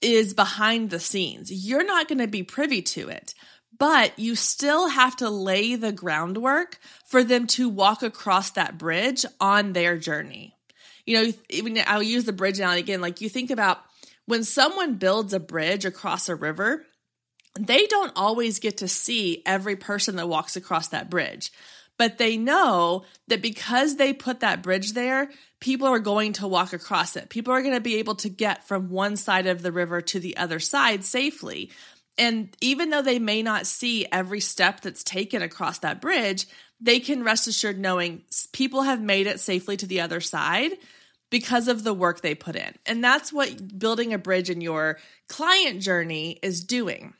is 0.00 0.34
behind 0.34 0.90
the 0.90 1.00
scenes. 1.00 1.50
You're 1.50 1.84
not 1.84 2.08
going 2.08 2.18
to 2.18 2.26
be 2.26 2.42
privy 2.42 2.82
to 2.82 3.08
it, 3.08 3.34
but 3.76 4.18
you 4.18 4.36
still 4.36 4.88
have 4.88 5.16
to 5.16 5.30
lay 5.30 5.76
the 5.76 5.92
groundwork 5.92 6.78
for 7.06 7.24
them 7.24 7.46
to 7.48 7.68
walk 7.68 8.02
across 8.02 8.50
that 8.50 8.78
bridge 8.78 9.24
on 9.40 9.72
their 9.72 9.98
journey. 9.98 10.56
You 11.06 11.16
know, 11.16 11.32
even 11.50 11.78
I'll 11.86 12.02
use 12.02 12.24
the 12.24 12.32
bridge 12.32 12.58
analogy 12.58 12.80
again. 12.80 13.00
Like 13.00 13.20
you 13.20 13.28
think 13.28 13.50
about 13.50 13.78
when 14.26 14.44
someone 14.44 14.94
builds 14.94 15.32
a 15.32 15.40
bridge 15.40 15.84
across 15.84 16.28
a 16.28 16.34
river, 16.34 16.84
they 17.58 17.86
don't 17.86 18.12
always 18.16 18.58
get 18.58 18.78
to 18.78 18.88
see 18.88 19.42
every 19.44 19.76
person 19.76 20.16
that 20.16 20.28
walks 20.28 20.56
across 20.56 20.88
that 20.88 21.10
bridge 21.10 21.50
but 21.96 22.18
they 22.18 22.36
know 22.36 23.04
that 23.28 23.42
because 23.42 23.96
they 23.96 24.12
put 24.12 24.40
that 24.40 24.62
bridge 24.62 24.92
there, 24.92 25.30
people 25.60 25.86
are 25.86 26.00
going 26.00 26.32
to 26.34 26.48
walk 26.48 26.72
across 26.72 27.16
it. 27.16 27.28
People 27.28 27.52
are 27.52 27.62
going 27.62 27.74
to 27.74 27.80
be 27.80 27.96
able 27.96 28.16
to 28.16 28.28
get 28.28 28.66
from 28.66 28.90
one 28.90 29.16
side 29.16 29.46
of 29.46 29.62
the 29.62 29.72
river 29.72 30.00
to 30.00 30.18
the 30.18 30.36
other 30.36 30.58
side 30.60 31.04
safely. 31.04 31.70
And 32.18 32.54
even 32.60 32.90
though 32.90 33.02
they 33.02 33.18
may 33.18 33.42
not 33.42 33.66
see 33.66 34.06
every 34.10 34.40
step 34.40 34.80
that's 34.80 35.02
taken 35.02 35.42
across 35.42 35.78
that 35.80 36.00
bridge, 36.00 36.46
they 36.80 37.00
can 37.00 37.24
rest 37.24 37.48
assured 37.48 37.78
knowing 37.78 38.22
people 38.52 38.82
have 38.82 39.00
made 39.00 39.26
it 39.26 39.40
safely 39.40 39.76
to 39.76 39.86
the 39.86 40.00
other 40.00 40.20
side 40.20 40.72
because 41.30 41.66
of 41.66 41.82
the 41.82 41.94
work 41.94 42.20
they 42.20 42.34
put 42.34 42.56
in. 42.56 42.74
And 42.86 43.02
that's 43.02 43.32
what 43.32 43.78
building 43.78 44.12
a 44.12 44.18
bridge 44.18 44.50
in 44.50 44.60
your 44.60 44.98
client 45.28 45.80
journey 45.82 46.38
is 46.42 46.62
doing. 46.64 47.14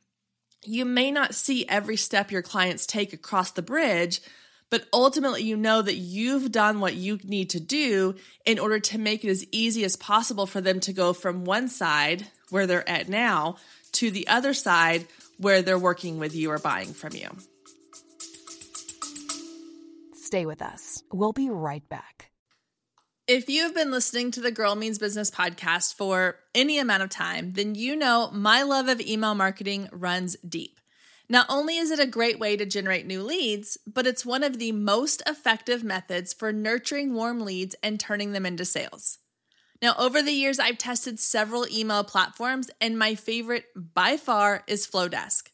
You 0.63 0.85
may 0.85 1.11
not 1.11 1.35
see 1.35 1.67
every 1.69 1.97
step 1.97 2.31
your 2.31 2.43
clients 2.43 2.87
take 2.87 3.13
across 3.13 3.51
the 3.53 3.63
bridge, 3.63 4.21
but 4.75 4.89
ultimately 4.93 5.45
you 5.45 5.57
know 5.57 5.83
that 5.83 5.95
you've 5.95 6.51
done 6.51 6.81
what 6.81 6.97
you 6.97 7.17
need 7.23 7.49
to 7.51 7.61
do 7.61 8.17
in 8.45 8.59
order 8.59 8.81
to 8.81 8.99
make 8.99 9.25
it 9.25 9.31
as 9.31 9.47
easy 9.53 9.85
as 9.85 9.95
possible 9.95 10.49
for 10.49 10.61
them 10.61 10.81
to 10.81 10.93
go 10.93 11.13
from 11.13 11.45
one 11.45 11.69
side 11.69 12.27
where 12.51 12.67
they're 12.67 12.89
at 12.89 13.09
now 13.09 13.55
to 13.93 14.11
the 14.11 14.27
other 14.27 14.53
side 14.53 15.07
where 15.39 15.63
they're 15.63 15.79
working 15.79 16.19
with 16.19 16.35
you 16.35 16.51
or 16.51 16.59
buying 16.59 16.93
from 16.93 17.13
you. 17.13 17.29
Stay 20.15 20.45
with 20.45 20.61
us. 20.61 21.05
We'll 21.13 21.33
be 21.33 21.51
right 21.51 21.89
back. 21.89 22.33
If 23.29 23.49
you 23.49 23.63
have 23.63 23.77
been 23.77 23.93
listening 23.93 24.33
to 24.33 24.41
the 24.41 24.51
Girl 24.51 24.75
Means 24.75 24.99
Business 24.99 25.31
podcast 25.31 25.95
for 25.95 26.35
any 26.53 26.81
amount 26.81 27.05
of 27.05 27.11
time, 27.11 27.53
then 27.53 27.77
you 27.77 27.95
know 27.95 28.29
my 28.33 28.65
love 28.65 28.89
of 28.89 29.01
email 29.01 29.37
marketing 29.37 29.89
runs 29.93 30.35
deep. 30.39 30.81
Not 31.29 31.47
only 31.49 31.79
is 31.79 31.91
it 31.91 31.99
a 31.99 32.07
great 32.07 32.39
way 32.39 32.57
to 32.57 32.67
generate 32.67 33.07
new 33.07 33.23
leads, 33.23 33.79
but 33.87 34.07
it's 34.07 34.27
one 34.27 34.43
of 34.43 34.59
the 34.59 34.73
most 34.73 35.23
effective 35.27 35.83
methods 35.83 36.33
for 36.33 36.53
nurturing 36.53 37.15
warm 37.15 37.41
leads 37.41 37.75
and 37.83 37.99
turning 37.99 38.33
them 38.33 38.45
into 38.45 38.65
sales. 38.65 39.19
Now, 39.81 39.95
over 39.99 40.23
the 40.23 40.33
years, 40.33 40.59
I've 40.59 40.79
tested 40.79 41.19
several 41.19 41.67
email 41.69 42.05
platforms, 42.05 42.71
and 42.81 42.99
my 42.99 43.15
favorite 43.15 43.67
by 43.75 44.17
far 44.17 44.65
is 44.67 44.87
Flodesk. 44.87 45.49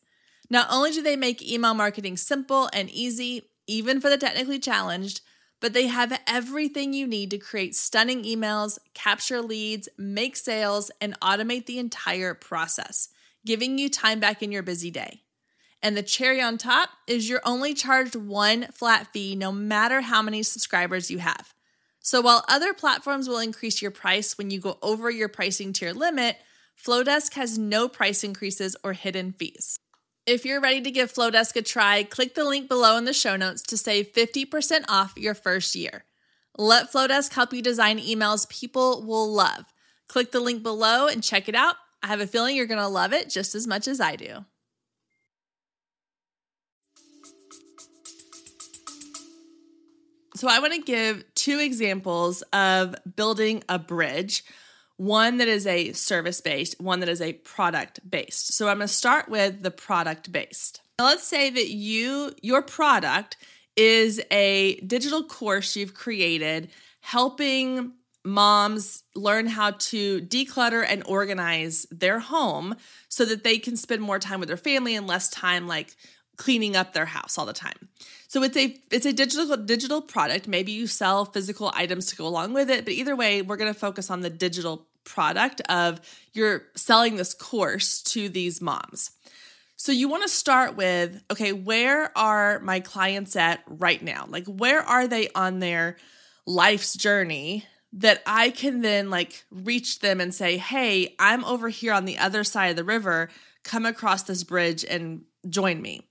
Not 0.48 0.68
only 0.70 0.90
do 0.90 1.02
they 1.02 1.16
make 1.16 1.40
email 1.42 1.74
marketing 1.74 2.16
simple 2.16 2.68
and 2.72 2.90
easy, 2.90 3.50
even 3.66 4.00
for 4.00 4.10
the 4.10 4.18
technically 4.18 4.58
challenged, 4.58 5.20
but 5.60 5.72
they 5.72 5.86
have 5.86 6.20
everything 6.26 6.92
you 6.92 7.06
need 7.06 7.30
to 7.30 7.38
create 7.38 7.76
stunning 7.76 8.24
emails, 8.24 8.78
capture 8.94 9.42
leads, 9.42 9.88
make 9.96 10.36
sales, 10.36 10.90
and 11.00 11.18
automate 11.20 11.66
the 11.66 11.78
entire 11.78 12.34
process, 12.34 13.08
giving 13.44 13.78
you 13.78 13.88
time 13.88 14.18
back 14.18 14.42
in 14.42 14.50
your 14.50 14.62
busy 14.62 14.90
day. 14.90 15.22
And 15.82 15.96
the 15.96 16.02
cherry 16.02 16.40
on 16.40 16.58
top 16.58 16.90
is 17.06 17.28
you're 17.28 17.40
only 17.44 17.74
charged 17.74 18.14
one 18.14 18.66
flat 18.72 19.06
fee 19.12 19.34
no 19.34 19.50
matter 19.50 20.02
how 20.02 20.20
many 20.20 20.42
subscribers 20.42 21.10
you 21.10 21.18
have. 21.18 21.54
So 22.00 22.20
while 22.20 22.44
other 22.48 22.72
platforms 22.72 23.28
will 23.28 23.38
increase 23.38 23.80
your 23.80 23.90
price 23.90 24.36
when 24.36 24.50
you 24.50 24.60
go 24.60 24.78
over 24.82 25.10
your 25.10 25.28
pricing 25.28 25.72
tier 25.72 25.92
limit, 25.92 26.36
Flodesk 26.82 27.34
has 27.34 27.58
no 27.58 27.88
price 27.88 28.24
increases 28.24 28.76
or 28.82 28.94
hidden 28.94 29.32
fees. 29.32 29.78
If 30.26 30.44
you're 30.44 30.60
ready 30.60 30.80
to 30.82 30.90
give 30.90 31.12
Flodesk 31.12 31.56
a 31.56 31.62
try, 31.62 32.04
click 32.04 32.34
the 32.34 32.44
link 32.44 32.68
below 32.68 32.96
in 32.96 33.04
the 33.04 33.12
show 33.12 33.36
notes 33.36 33.62
to 33.62 33.76
save 33.76 34.12
50% 34.12 34.84
off 34.88 35.14
your 35.16 35.34
first 35.34 35.74
year. 35.74 36.04
Let 36.56 36.92
Flodesk 36.92 37.32
help 37.32 37.52
you 37.52 37.62
design 37.62 37.98
emails 37.98 38.48
people 38.48 39.02
will 39.02 39.30
love. 39.30 39.64
Click 40.08 40.32
the 40.32 40.40
link 40.40 40.62
below 40.62 41.06
and 41.06 41.22
check 41.22 41.48
it 41.48 41.54
out. 41.54 41.76
I 42.02 42.08
have 42.08 42.20
a 42.20 42.26
feeling 42.26 42.56
you're 42.56 42.66
going 42.66 42.80
to 42.80 42.88
love 42.88 43.12
it 43.12 43.30
just 43.30 43.54
as 43.54 43.66
much 43.66 43.86
as 43.86 44.00
I 44.00 44.16
do. 44.16 44.44
So, 50.34 50.48
I 50.48 50.60
want 50.60 50.74
to 50.74 50.80
give 50.80 51.24
two 51.34 51.58
examples 51.58 52.42
of 52.52 52.94
building 53.16 53.62
a 53.68 53.78
bridge 53.78 54.44
one 55.00 55.38
that 55.38 55.48
is 55.48 55.66
a 55.66 55.92
service 55.92 56.42
based, 56.42 56.78
one 56.78 57.00
that 57.00 57.08
is 57.08 57.22
a 57.22 57.32
product 57.32 57.98
based. 58.08 58.52
So 58.52 58.68
I'm 58.68 58.76
going 58.76 58.86
to 58.86 58.92
start 58.92 59.30
with 59.30 59.62
the 59.62 59.70
product 59.70 60.30
based. 60.30 60.82
Now 60.98 61.06
let's 61.06 61.26
say 61.26 61.48
that 61.48 61.70
you 61.70 62.34
your 62.42 62.60
product 62.60 63.38
is 63.76 64.20
a 64.30 64.74
digital 64.80 65.24
course 65.24 65.74
you've 65.74 65.94
created 65.94 66.68
helping 67.00 67.94
moms 68.26 69.02
learn 69.14 69.46
how 69.46 69.70
to 69.70 70.20
declutter 70.20 70.84
and 70.86 71.02
organize 71.06 71.86
their 71.90 72.18
home 72.18 72.76
so 73.08 73.24
that 73.24 73.42
they 73.42 73.56
can 73.56 73.78
spend 73.78 74.02
more 74.02 74.18
time 74.18 74.38
with 74.38 74.48
their 74.48 74.58
family 74.58 74.94
and 74.94 75.06
less 75.06 75.30
time 75.30 75.66
like 75.66 75.96
cleaning 76.36 76.76
up 76.76 76.92
their 76.92 77.06
house 77.06 77.38
all 77.38 77.46
the 77.46 77.54
time. 77.54 77.88
So 78.30 78.44
it's 78.44 78.56
a 78.56 78.76
it's 78.92 79.06
a 79.06 79.12
digital 79.12 79.56
digital 79.56 80.00
product. 80.00 80.46
Maybe 80.46 80.70
you 80.70 80.86
sell 80.86 81.24
physical 81.24 81.72
items 81.74 82.06
to 82.06 82.16
go 82.16 82.28
along 82.28 82.52
with 82.52 82.70
it, 82.70 82.84
but 82.84 82.94
either 82.94 83.16
way, 83.16 83.42
we're 83.42 83.56
going 83.56 83.74
to 83.74 83.78
focus 83.78 84.08
on 84.08 84.20
the 84.20 84.30
digital 84.30 84.86
product 85.02 85.62
of 85.62 86.00
you're 86.32 86.62
selling 86.76 87.16
this 87.16 87.34
course 87.34 88.00
to 88.02 88.28
these 88.28 88.60
moms. 88.60 89.10
So 89.74 89.90
you 89.90 90.08
want 90.08 90.22
to 90.22 90.28
start 90.28 90.76
with 90.76 91.20
okay, 91.28 91.52
where 91.52 92.16
are 92.16 92.60
my 92.60 92.78
clients 92.78 93.34
at 93.34 93.64
right 93.66 94.00
now? 94.00 94.26
Like 94.28 94.46
where 94.46 94.82
are 94.82 95.08
they 95.08 95.30
on 95.34 95.58
their 95.58 95.96
life's 96.46 96.94
journey 96.94 97.66
that 97.94 98.22
I 98.26 98.50
can 98.50 98.80
then 98.80 99.10
like 99.10 99.44
reach 99.50 99.98
them 99.98 100.20
and 100.20 100.32
say, 100.32 100.56
"Hey, 100.56 101.16
I'm 101.18 101.44
over 101.44 101.68
here 101.68 101.92
on 101.92 102.04
the 102.04 102.18
other 102.18 102.44
side 102.44 102.68
of 102.68 102.76
the 102.76 102.84
river. 102.84 103.28
Come 103.64 103.86
across 103.86 104.22
this 104.22 104.44
bridge 104.44 104.84
and 104.84 105.24
join 105.48 105.82
me." 105.82 106.06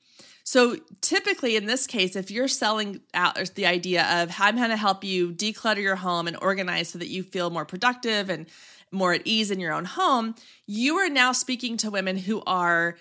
So 0.50 0.78
typically 1.02 1.58
in 1.58 1.68
this 1.68 1.86
case, 1.86 2.16
if 2.16 2.32
you're 2.32 2.48
selling 2.48 3.02
out 3.14 3.36
the 3.54 3.68
idea 3.68 4.24
of 4.24 4.32
how 4.32 4.48
I'm 4.48 4.56
going 4.56 4.72
to 4.72 4.78
help 4.78 5.04
you 5.04 5.32
declutter 5.32 5.80
your 5.80 5.98
home 5.98 6.28
and 6.28 6.36
organize 6.42 6.90
so 6.90 6.98
that 6.98 7.08
you 7.08 7.22
feel 7.22 7.52
more 7.52 7.66
productive 7.66 8.32
and 8.32 8.48
more 8.92 9.14
at 9.14 9.22
ease 9.26 9.52
in 9.52 9.60
your 9.60 9.74
own 9.74 9.86
home, 9.86 10.34
you 10.66 10.96
are 10.96 11.08
now 11.08 11.34
speaking 11.34 11.78
to 11.78 11.92
women 11.92 12.18
who 12.18 12.42
are 12.48 12.98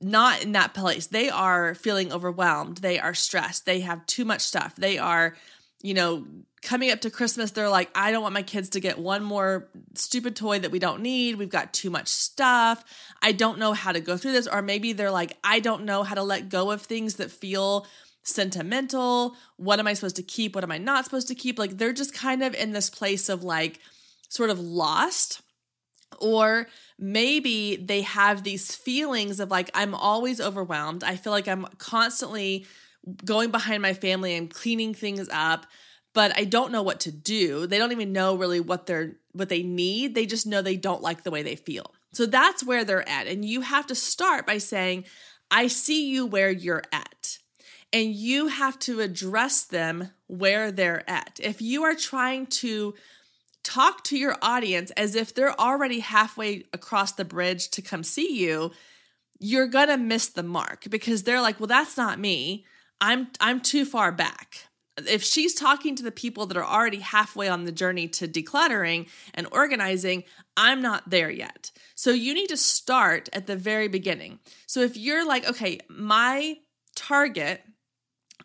not 0.00 0.42
in 0.42 0.50
that 0.52 0.74
place. 0.74 1.06
They 1.06 1.30
are 1.30 1.76
feeling 1.76 2.12
overwhelmed. 2.12 2.78
They 2.78 2.98
are 2.98 3.14
stressed. 3.14 3.64
They 3.64 3.78
have 3.82 4.04
too 4.06 4.24
much 4.24 4.40
stuff. 4.40 4.74
They 4.74 4.98
are, 4.98 5.36
you 5.82 5.94
know, 5.94 6.26
coming 6.62 6.90
up 6.90 7.00
to 7.00 7.10
Christmas, 7.10 7.50
they're 7.50 7.68
like, 7.68 7.90
I 7.94 8.12
don't 8.12 8.22
want 8.22 8.34
my 8.34 8.42
kids 8.42 8.70
to 8.70 8.80
get 8.80 8.98
one 8.98 9.22
more 9.22 9.68
stupid 9.94 10.36
toy 10.36 10.60
that 10.60 10.70
we 10.70 10.78
don't 10.78 11.02
need. 11.02 11.36
We've 11.36 11.48
got 11.48 11.72
too 11.72 11.90
much 11.90 12.08
stuff. 12.08 12.84
I 13.20 13.32
don't 13.32 13.58
know 13.58 13.72
how 13.72 13.92
to 13.92 14.00
go 14.00 14.16
through 14.16 14.32
this. 14.32 14.46
Or 14.46 14.62
maybe 14.62 14.92
they're 14.92 15.10
like, 15.10 15.36
I 15.42 15.60
don't 15.60 15.84
know 15.84 16.02
how 16.02 16.14
to 16.14 16.22
let 16.22 16.48
go 16.48 16.70
of 16.70 16.82
things 16.82 17.16
that 17.16 17.30
feel 17.30 17.86
sentimental. 18.22 19.36
What 19.56 19.80
am 19.80 19.86
I 19.88 19.94
supposed 19.94 20.16
to 20.16 20.22
keep? 20.22 20.54
What 20.54 20.64
am 20.64 20.70
I 20.70 20.78
not 20.78 21.04
supposed 21.04 21.28
to 21.28 21.34
keep? 21.34 21.58
Like, 21.58 21.78
they're 21.78 21.92
just 21.92 22.14
kind 22.14 22.42
of 22.42 22.54
in 22.54 22.72
this 22.72 22.88
place 22.90 23.28
of 23.28 23.42
like, 23.42 23.80
sort 24.28 24.48
of 24.48 24.58
lost 24.58 25.42
or 26.18 26.66
maybe 26.98 27.76
they 27.76 28.00
have 28.00 28.42
these 28.42 28.74
feelings 28.74 29.40
of 29.40 29.50
like 29.50 29.70
i'm 29.74 29.94
always 29.94 30.40
overwhelmed 30.40 31.04
i 31.04 31.16
feel 31.16 31.32
like 31.32 31.48
i'm 31.48 31.66
constantly 31.76 32.66
going 33.24 33.50
behind 33.50 33.82
my 33.82 33.92
family 33.92 34.34
and 34.34 34.48
cleaning 34.48 34.94
things 34.94 35.28
up 35.32 35.66
but 36.14 36.36
i 36.36 36.44
don't 36.44 36.72
know 36.72 36.82
what 36.82 37.00
to 37.00 37.12
do. 37.12 37.66
They 37.66 37.78
don't 37.78 37.92
even 37.92 38.12
know 38.12 38.36
really 38.36 38.60
what 38.60 38.86
they're 38.86 39.16
what 39.32 39.48
they 39.48 39.62
need. 39.62 40.14
They 40.14 40.26
just 40.26 40.46
know 40.46 40.62
they 40.62 40.76
don't 40.76 41.02
like 41.02 41.22
the 41.22 41.30
way 41.30 41.42
they 41.42 41.56
feel. 41.56 41.92
So 42.12 42.26
that's 42.26 42.62
where 42.62 42.84
they're 42.84 43.08
at. 43.08 43.26
And 43.26 43.44
you 43.44 43.62
have 43.62 43.86
to 43.86 43.94
start 43.94 44.46
by 44.46 44.58
saying 44.58 45.04
i 45.50 45.66
see 45.66 46.08
you 46.08 46.26
where 46.26 46.50
you're 46.50 46.82
at. 46.92 47.38
And 47.92 48.14
you 48.14 48.48
have 48.48 48.78
to 48.80 49.00
address 49.00 49.64
them 49.64 50.12
where 50.26 50.72
they're 50.72 51.08
at. 51.08 51.38
If 51.42 51.60
you 51.60 51.84
are 51.84 51.94
trying 51.94 52.46
to 52.46 52.94
talk 53.62 54.02
to 54.04 54.16
your 54.16 54.36
audience 54.40 54.90
as 54.92 55.14
if 55.14 55.34
they're 55.34 55.58
already 55.60 56.00
halfway 56.00 56.64
across 56.72 57.12
the 57.12 57.24
bridge 57.24 57.70
to 57.70 57.82
come 57.82 58.02
see 58.02 58.40
you, 58.40 58.70
you're 59.38 59.66
going 59.66 59.88
to 59.88 59.98
miss 59.98 60.28
the 60.28 60.42
mark 60.42 60.84
because 60.88 61.24
they're 61.24 61.42
like, 61.42 61.60
"Well, 61.60 61.66
that's 61.66 61.96
not 61.96 62.18
me. 62.18 62.64
I'm 63.00 63.28
I'm 63.40 63.60
too 63.60 63.84
far 63.84 64.10
back." 64.10 64.66
If 64.98 65.22
she's 65.22 65.54
talking 65.54 65.96
to 65.96 66.02
the 66.02 66.12
people 66.12 66.46
that 66.46 66.56
are 66.56 66.64
already 66.64 66.98
halfway 66.98 67.48
on 67.48 67.64
the 67.64 67.72
journey 67.72 68.08
to 68.08 68.28
decluttering 68.28 69.08
and 69.32 69.46
organizing, 69.50 70.24
I'm 70.56 70.82
not 70.82 71.08
there 71.08 71.30
yet. 71.30 71.70
So 71.94 72.10
you 72.10 72.34
need 72.34 72.48
to 72.48 72.56
start 72.56 73.28
at 73.32 73.46
the 73.46 73.56
very 73.56 73.88
beginning. 73.88 74.40
So 74.66 74.80
if 74.80 74.96
you're 74.96 75.26
like, 75.26 75.48
"Okay, 75.48 75.80
my 75.88 76.58
target 76.94 77.62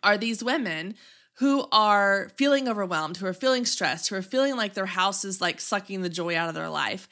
are 0.02 0.16
these 0.16 0.42
women 0.42 0.94
who 1.34 1.66
are 1.70 2.30
feeling 2.36 2.68
overwhelmed, 2.68 3.16
who 3.16 3.26
are 3.26 3.32
feeling 3.32 3.64
stressed, 3.64 4.08
who 4.08 4.16
are 4.16 4.22
feeling 4.22 4.56
like 4.56 4.74
their 4.74 4.86
house 4.86 5.24
is 5.24 5.40
like 5.40 5.60
sucking 5.60 6.02
the 6.02 6.08
joy 6.08 6.36
out 6.36 6.48
of 6.48 6.54
their 6.54 6.68
life. 6.68 7.08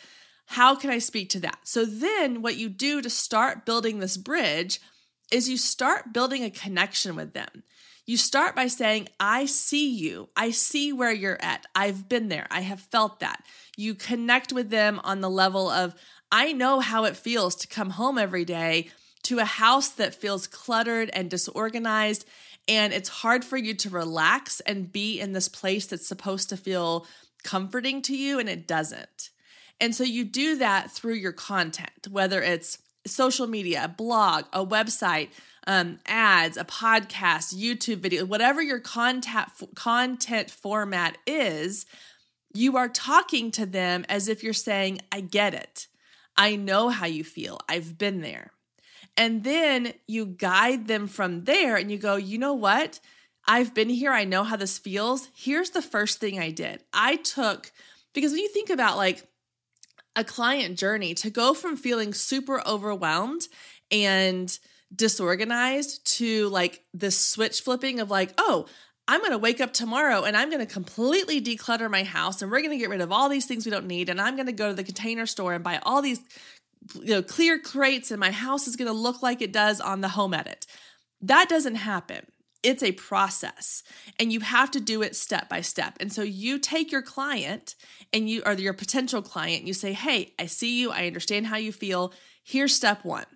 How 0.46 0.74
can 0.74 0.90
I 0.90 0.98
speak 0.98 1.30
to 1.30 1.40
that? 1.40 1.58
So 1.64 1.84
then, 1.84 2.42
what 2.42 2.56
you 2.56 2.68
do 2.68 3.02
to 3.02 3.10
start 3.10 3.66
building 3.66 3.98
this 3.98 4.16
bridge 4.16 4.80
is 5.30 5.48
you 5.48 5.56
start 5.56 6.12
building 6.12 6.44
a 6.44 6.50
connection 6.50 7.16
with 7.16 7.34
them. 7.34 7.62
You 8.06 8.16
start 8.16 8.54
by 8.54 8.68
saying, 8.68 9.08
I 9.18 9.46
see 9.46 9.90
you. 9.90 10.28
I 10.36 10.50
see 10.50 10.92
where 10.92 11.12
you're 11.12 11.42
at. 11.42 11.66
I've 11.75 12.08
been 12.08 12.28
there. 12.28 12.46
I 12.50 12.60
have 12.60 12.80
felt 12.80 13.20
that. 13.20 13.44
You 13.76 13.94
connect 13.94 14.52
with 14.52 14.70
them 14.70 15.00
on 15.02 15.20
the 15.20 15.30
level 15.30 15.68
of, 15.68 15.94
I 16.30 16.52
know 16.52 16.80
how 16.80 17.04
it 17.04 17.16
feels 17.16 17.56
to 17.56 17.68
come 17.68 17.90
home 17.90 18.16
every 18.16 18.44
day 18.44 18.90
to 19.25 19.40
a 19.40 19.44
house 19.44 19.88
that 19.88 20.14
feels 20.14 20.46
cluttered 20.46 21.10
and 21.12 21.28
disorganized 21.28 22.25
and 22.68 22.92
it's 22.92 23.08
hard 23.08 23.44
for 23.44 23.56
you 23.56 23.75
to 23.75 23.90
relax 23.90 24.60
and 24.60 24.92
be 24.92 25.20
in 25.20 25.32
this 25.32 25.48
place 25.48 25.86
that's 25.86 26.06
supposed 26.06 26.48
to 26.48 26.56
feel 26.56 27.06
comforting 27.44 28.02
to 28.02 28.16
you 28.16 28.38
and 28.38 28.48
it 28.48 28.66
doesn't. 28.66 29.30
And 29.80 29.94
so 29.94 30.04
you 30.04 30.25
do 30.25 30.56
that 30.56 30.90
through 30.90 31.14
your 31.14 31.32
content, 31.32 32.08
whether 32.10 32.42
it's 32.42 32.78
social 33.06 33.46
media, 33.46 33.84
a 33.84 33.88
blog, 33.88 34.46
a 34.52 34.66
website, 34.66 35.28
um, 35.66 35.99
ads, 36.06 36.56
a 36.56 36.64
podcast, 36.64 37.54
YouTube 37.54 37.99
video, 37.99 38.25
whatever 38.25 38.62
your 38.62 38.80
content 38.80 39.49
content 39.75 40.50
format 40.50 41.18
is, 41.26 41.87
you 42.54 42.76
are 42.76 42.88
talking 42.88 43.50
to 43.52 43.66
them 43.66 44.04
as 44.08 44.28
if 44.28 44.42
you're 44.42 44.52
saying, 44.52 45.00
"I 45.12 45.20
get 45.20 45.54
it. 45.54 45.87
I 46.37 46.56
know 46.56 46.88
how 46.88 47.06
you 47.06 47.25
feel. 47.25 47.61
I've 47.68 47.99
been 47.99 48.20
there." 48.20 48.52
And 49.16 49.44
then 49.44 49.94
you 50.06 50.26
guide 50.26 50.87
them 50.87 51.06
from 51.06 51.44
there 51.44 51.76
and 51.76 51.90
you 51.90 51.99
go, 51.99 52.16
you 52.16 52.38
know 52.38 52.54
what? 52.54 53.00
I've 53.49 53.75
been 53.75 53.88
here. 53.88 54.12
I 54.12 54.25
know 54.25 54.44
how 54.44 54.56
this 54.56 54.78
feels. 54.78 55.28
Here's 55.35 55.70
the 55.70 55.82
first 55.82 56.18
thing 56.18 56.38
I 56.38 56.50
did 56.50 56.82
I 56.92 57.16
took, 57.16 57.73
because 58.12 58.32
when 58.32 58.40
you 58.40 58.49
think 58.49 58.70
about 58.70 58.96
like 58.96 59.26
a 60.14 60.25
client 60.25 60.78
journey, 60.78 61.14
to 61.14 61.30
go 61.30 61.54
from 61.54 61.76
feeling 61.76 62.12
super 62.12 62.62
overwhelmed 62.66 63.49
and 63.90 64.58
disorganized 64.94 66.06
to 66.18 66.48
like 66.48 66.82
this 66.94 67.18
switch 67.18 67.62
flipping 67.62 68.00
of 68.00 68.10
like, 68.10 68.32
oh, 68.38 68.66
I'm 69.08 69.20
going 69.20 69.32
to 69.32 69.38
wake 69.38 69.60
up 69.60 69.72
tomorrow 69.72 70.24
and 70.24 70.36
I'm 70.36 70.50
going 70.50 70.64
to 70.64 70.72
completely 70.72 71.40
declutter 71.40 71.88
my 71.90 72.02
house 72.02 72.42
and 72.42 72.50
we're 72.50 72.60
going 72.60 72.72
to 72.72 72.78
get 72.78 72.90
rid 72.90 73.00
of 73.00 73.12
all 73.12 73.28
these 73.28 73.46
things 73.46 73.64
we 73.64 73.70
don't 73.70 73.86
need. 73.86 74.08
And 74.08 74.20
I'm 74.20 74.34
going 74.34 74.46
to 74.46 74.52
go 74.52 74.68
to 74.68 74.74
the 74.74 74.84
container 74.84 75.26
store 75.26 75.54
and 75.54 75.62
buy 75.62 75.80
all 75.84 76.02
these 76.02 76.20
you 76.94 77.14
know, 77.14 77.22
clear 77.22 77.58
crates 77.58 78.10
and 78.10 78.20
my 78.20 78.30
house 78.30 78.66
is 78.66 78.76
going 78.76 78.88
to 78.88 78.96
look 78.96 79.22
like 79.22 79.42
it 79.42 79.52
does 79.52 79.80
on 79.80 80.00
the 80.00 80.08
home 80.08 80.34
edit. 80.34 80.66
That 81.20 81.48
doesn't 81.48 81.76
happen. 81.76 82.26
It's 82.62 82.82
a 82.82 82.92
process 82.92 83.84
and 84.18 84.32
you 84.32 84.40
have 84.40 84.72
to 84.72 84.80
do 84.80 85.02
it 85.02 85.14
step 85.14 85.48
by 85.48 85.60
step. 85.60 85.96
And 86.00 86.12
so 86.12 86.22
you 86.22 86.58
take 86.58 86.90
your 86.90 87.02
client 87.02 87.76
and 88.12 88.28
you 88.28 88.42
or 88.44 88.54
your 88.54 88.72
potential 88.72 89.22
client, 89.22 89.66
you 89.66 89.72
say, 89.72 89.92
Hey, 89.92 90.34
I 90.38 90.46
see 90.46 90.80
you. 90.80 90.90
I 90.90 91.06
understand 91.06 91.46
how 91.46 91.58
you 91.58 91.70
feel. 91.70 92.12
Here's 92.42 92.74
step 92.74 93.04
one. 93.04 93.26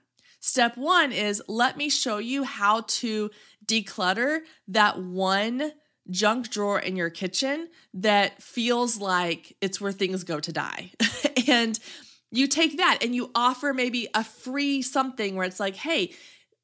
Step 0.41 0.77
one 0.77 1.13
is 1.13 1.43
let 1.49 1.77
me 1.77 1.89
show 1.89 2.19
you 2.19 2.45
how 2.45 2.83
to 2.87 3.31
declutter 3.65 4.41
that 4.69 5.01
one 5.01 5.73
junk 6.11 6.51
drawer 6.51 6.81
in 6.81 6.97
your 6.97 7.11
kitchen 7.11 7.69
that 7.95 8.43
feels 8.43 8.99
like 8.99 9.57
it's 9.61 9.81
where 9.81 9.93
things 9.93 10.25
go 10.25 10.41
to 10.41 10.53
die. 10.53 10.91
and 11.49 11.79
you 12.31 12.47
take 12.47 12.79
that 12.79 12.99
and 13.03 13.15
you 13.15 13.31
offer 13.35 13.75
maybe 13.75 14.09
a 14.15 14.25
free 14.25 14.83
something 14.83 15.37
where 15.37 15.47
it's 15.47 15.61
like, 15.61 15.77
hey, 15.77 16.13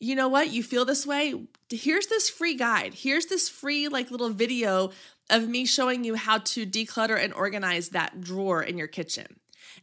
you 0.01 0.15
know 0.15 0.29
what? 0.29 0.51
You 0.51 0.63
feel 0.63 0.85
this 0.85 1.07
way? 1.07 1.35
Here's 1.71 2.07
this 2.07 2.29
free 2.29 2.55
guide. 2.55 2.95
Here's 2.95 3.27
this 3.27 3.49
free, 3.49 3.89
like, 3.89 4.11
little 4.11 4.29
video 4.29 4.91
of 5.31 5.49
me 5.49 5.65
showing 5.65 6.05
you 6.05 6.15
how 6.15 6.39
to 6.39 6.67
declutter 6.67 7.19
and 7.19 7.33
organize 7.33 7.91
that 7.91 8.21
drawer 8.21 8.63
in 8.63 8.79
your 8.79 8.87
kitchen. 8.87 9.27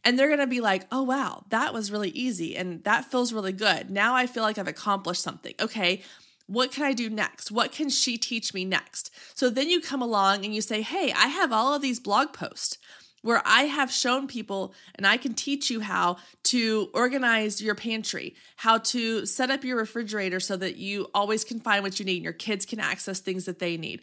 And 0.06 0.20
they're 0.20 0.30
gonna 0.30 0.48
be 0.48 0.62
like, 0.62 0.86
oh, 0.92 1.04
wow, 1.04 1.46
that 1.50 1.74
was 1.74 1.92
really 1.92 2.10
easy 2.10 2.56
and 2.56 2.84
that 2.84 3.06
feels 3.06 3.34
really 3.34 3.54
good. 3.54 3.90
Now 3.90 4.16
I 4.16 4.28
feel 4.28 4.44
like 4.44 4.58
I've 4.58 4.68
accomplished 4.68 5.22
something. 5.22 5.54
Okay, 5.60 6.02
what 6.48 6.72
can 6.72 6.84
I 6.84 6.94
do 6.94 7.10
next? 7.10 7.52
What 7.52 7.72
can 7.72 7.90
she 7.90 8.18
teach 8.18 8.54
me 8.54 8.66
next? 8.66 9.12
So 9.34 9.50
then 9.50 9.70
you 9.70 9.80
come 9.80 10.02
along 10.02 10.44
and 10.44 10.54
you 10.54 10.62
say, 10.62 10.82
hey, 10.82 11.14
I 11.14 11.28
have 11.28 11.54
all 11.54 11.74
of 11.74 11.82
these 11.82 12.00
blog 12.00 12.34
posts 12.34 12.78
where 13.22 13.42
I 13.46 13.64
have 13.64 13.90
shown 13.90 14.28
people 14.28 14.74
and 14.96 15.08
I 15.08 15.16
can 15.16 15.34
teach 15.34 15.70
you 15.70 15.80
how 15.80 16.18
to 16.44 16.90
organize 16.94 17.62
your 17.62 17.74
pantry, 17.74 18.36
how 18.58 18.80
to 18.80 19.26
set 19.26 19.50
up 19.50 19.64
your 19.64 19.78
refrigerator 19.78 20.42
so 20.42 20.58
that 20.58 20.76
you 20.76 21.08
always 21.14 21.46
can 21.46 21.62
find 21.62 21.84
what 21.84 22.00
you 22.00 22.06
need 22.06 22.18
and 22.18 22.24
your 22.24 22.34
kids 22.34 22.66
can 22.66 22.82
access 22.82 23.22
things 23.22 23.46
that 23.46 23.60
they 23.60 23.78
need. 23.78 24.02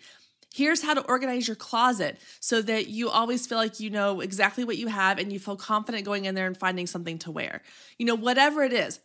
Here's 0.52 0.82
how 0.82 0.94
to 0.94 1.02
organize 1.02 1.46
your 1.46 1.56
closet 1.56 2.18
so 2.40 2.60
that 2.62 2.88
you 2.88 3.08
always 3.08 3.46
feel 3.46 3.58
like 3.58 3.78
you 3.78 3.88
know 3.88 4.20
exactly 4.20 4.64
what 4.64 4.78
you 4.78 4.88
have 4.88 5.18
and 5.18 5.32
you 5.32 5.38
feel 5.38 5.56
confident 5.56 6.04
going 6.04 6.24
in 6.24 6.34
there 6.34 6.46
and 6.46 6.56
finding 6.56 6.88
something 6.88 7.18
to 7.20 7.30
wear. 7.30 7.62
You 7.98 8.06
know, 8.06 8.16
whatever 8.16 8.64
it 8.64 8.72
is, 8.72 8.98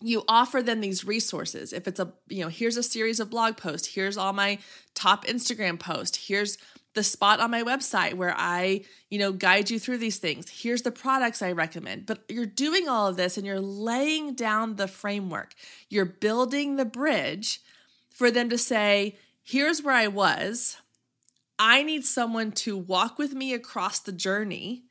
you 0.00 0.22
offer 0.28 0.62
them 0.62 0.80
these 0.80 1.04
resources. 1.04 1.72
If 1.72 1.88
it's 1.88 1.98
a, 1.98 2.12
you 2.28 2.44
know, 2.44 2.48
here's 2.48 2.76
a 2.76 2.82
series 2.84 3.18
of 3.18 3.30
blog 3.30 3.56
posts, 3.56 3.88
here's 3.88 4.16
all 4.16 4.32
my 4.32 4.58
top 4.94 5.26
Instagram 5.26 5.80
posts, 5.80 6.28
here's 6.28 6.58
the 6.94 7.02
spot 7.02 7.40
on 7.40 7.50
my 7.50 7.62
website 7.62 8.14
where 8.14 8.34
I, 8.36 8.84
you 9.10 9.18
know, 9.18 9.32
guide 9.32 9.70
you 9.70 9.78
through 9.78 9.98
these 9.98 10.18
things. 10.18 10.48
Here's 10.48 10.82
the 10.82 10.90
products 10.90 11.42
I 11.42 11.52
recommend. 11.52 12.06
But 12.06 12.24
you're 12.28 12.46
doing 12.46 12.88
all 12.88 13.08
of 13.08 13.16
this 13.16 13.36
and 13.36 13.46
you're 13.46 13.60
laying 13.60 14.34
down 14.34 14.76
the 14.76 14.88
framework. 14.88 15.54
You're 15.88 16.04
building 16.04 16.76
the 16.76 16.84
bridge 16.84 17.60
for 18.10 18.30
them 18.30 18.50
to 18.50 18.58
say, 18.58 19.16
here's 19.48 19.82
where 19.82 19.94
I 19.94 20.08
was. 20.08 20.76
I 21.58 21.82
need 21.82 22.04
someone 22.04 22.52
to 22.52 22.76
walk 22.76 23.18
with 23.18 23.32
me 23.32 23.54
across 23.54 23.98
the 23.98 24.12
journey. 24.12 24.82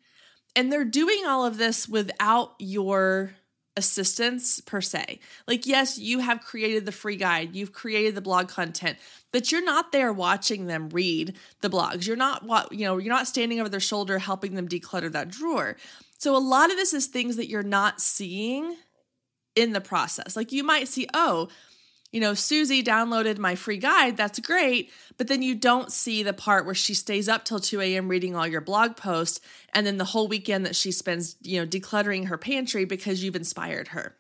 And 0.56 0.72
they're 0.72 0.84
doing 0.84 1.26
all 1.28 1.46
of 1.46 1.60
this 1.60 1.88
without 1.88 2.56
your 2.58 3.36
assistance 3.76 4.60
per 4.60 4.82
se. 4.82 5.20
Like, 5.48 5.68
yes, 5.68 6.00
you 6.00 6.20
have 6.20 6.42
created 6.42 6.88
the 6.88 6.92
free 6.92 7.16
guide, 7.16 7.56
you've 7.56 7.72
created 7.72 8.16
the 8.16 8.22
blog 8.22 8.48
content, 8.48 8.98
but 9.32 9.52
you're 9.52 9.64
not 9.64 9.92
there 9.92 10.12
watching 10.12 10.66
them 10.66 10.90
read 10.90 11.36
the 11.62 11.70
blogs. 11.70 12.08
You're 12.08 12.16
not, 12.16 12.44
what 12.44 12.72
you 12.72 12.86
know, 12.86 12.98
you're 12.98 13.14
not 13.14 13.28
standing 13.28 13.60
over 13.60 13.70
their 13.70 13.80
shoulder 13.80 14.18
helping 14.18 14.56
them 14.56 14.68
declutter 14.68 15.12
that 15.12 15.30
drawer. 15.30 15.78
So, 16.18 16.36
a 16.36 16.40
lot 16.40 16.72
of 16.72 16.78
this 16.78 16.96
is 16.96 17.06
things 17.06 17.36
that 17.36 17.48
you're 17.48 17.62
not 17.62 18.02
seeing 18.02 18.76
in 19.56 19.74
the 19.74 19.82
process. 19.82 20.36
Like, 20.36 20.52
you 20.52 20.64
might 20.64 20.88
see, 20.88 21.08
oh, 21.14 21.50
you 22.12 22.22
know, 22.22 22.34
Susie 22.34 22.84
downloaded 22.84 23.38
my 23.38 23.56
free 23.56 23.78
guide. 23.78 24.18
That's 24.18 24.40
great. 24.40 24.92
But 25.18 25.28
then 25.28 25.42
you 25.42 25.56
don't 25.56 25.92
see 25.92 26.24
the 26.24 26.34
part 26.34 26.66
where 26.66 26.76
she 26.76 26.94
stays 26.94 27.28
up 27.28 27.44
till 27.44 27.60
2 27.60 27.82
a.m. 27.82 28.08
reading 28.08 28.36
all 28.36 28.48
your 28.48 28.62
blog 28.62 28.96
posts 28.96 29.42
and 29.74 29.86
then 29.86 29.98
the 29.98 30.06
whole 30.06 30.28
weekend 30.28 30.66
that 30.66 30.76
she 30.76 30.92
spends, 30.92 31.36
you 31.42 31.60
know, 31.60 31.68
decluttering 31.68 32.28
her 32.28 32.38
pantry 32.38 32.86
because 32.86 33.24
you've 33.24 33.36
inspired 33.36 33.90
her. 33.90 34.16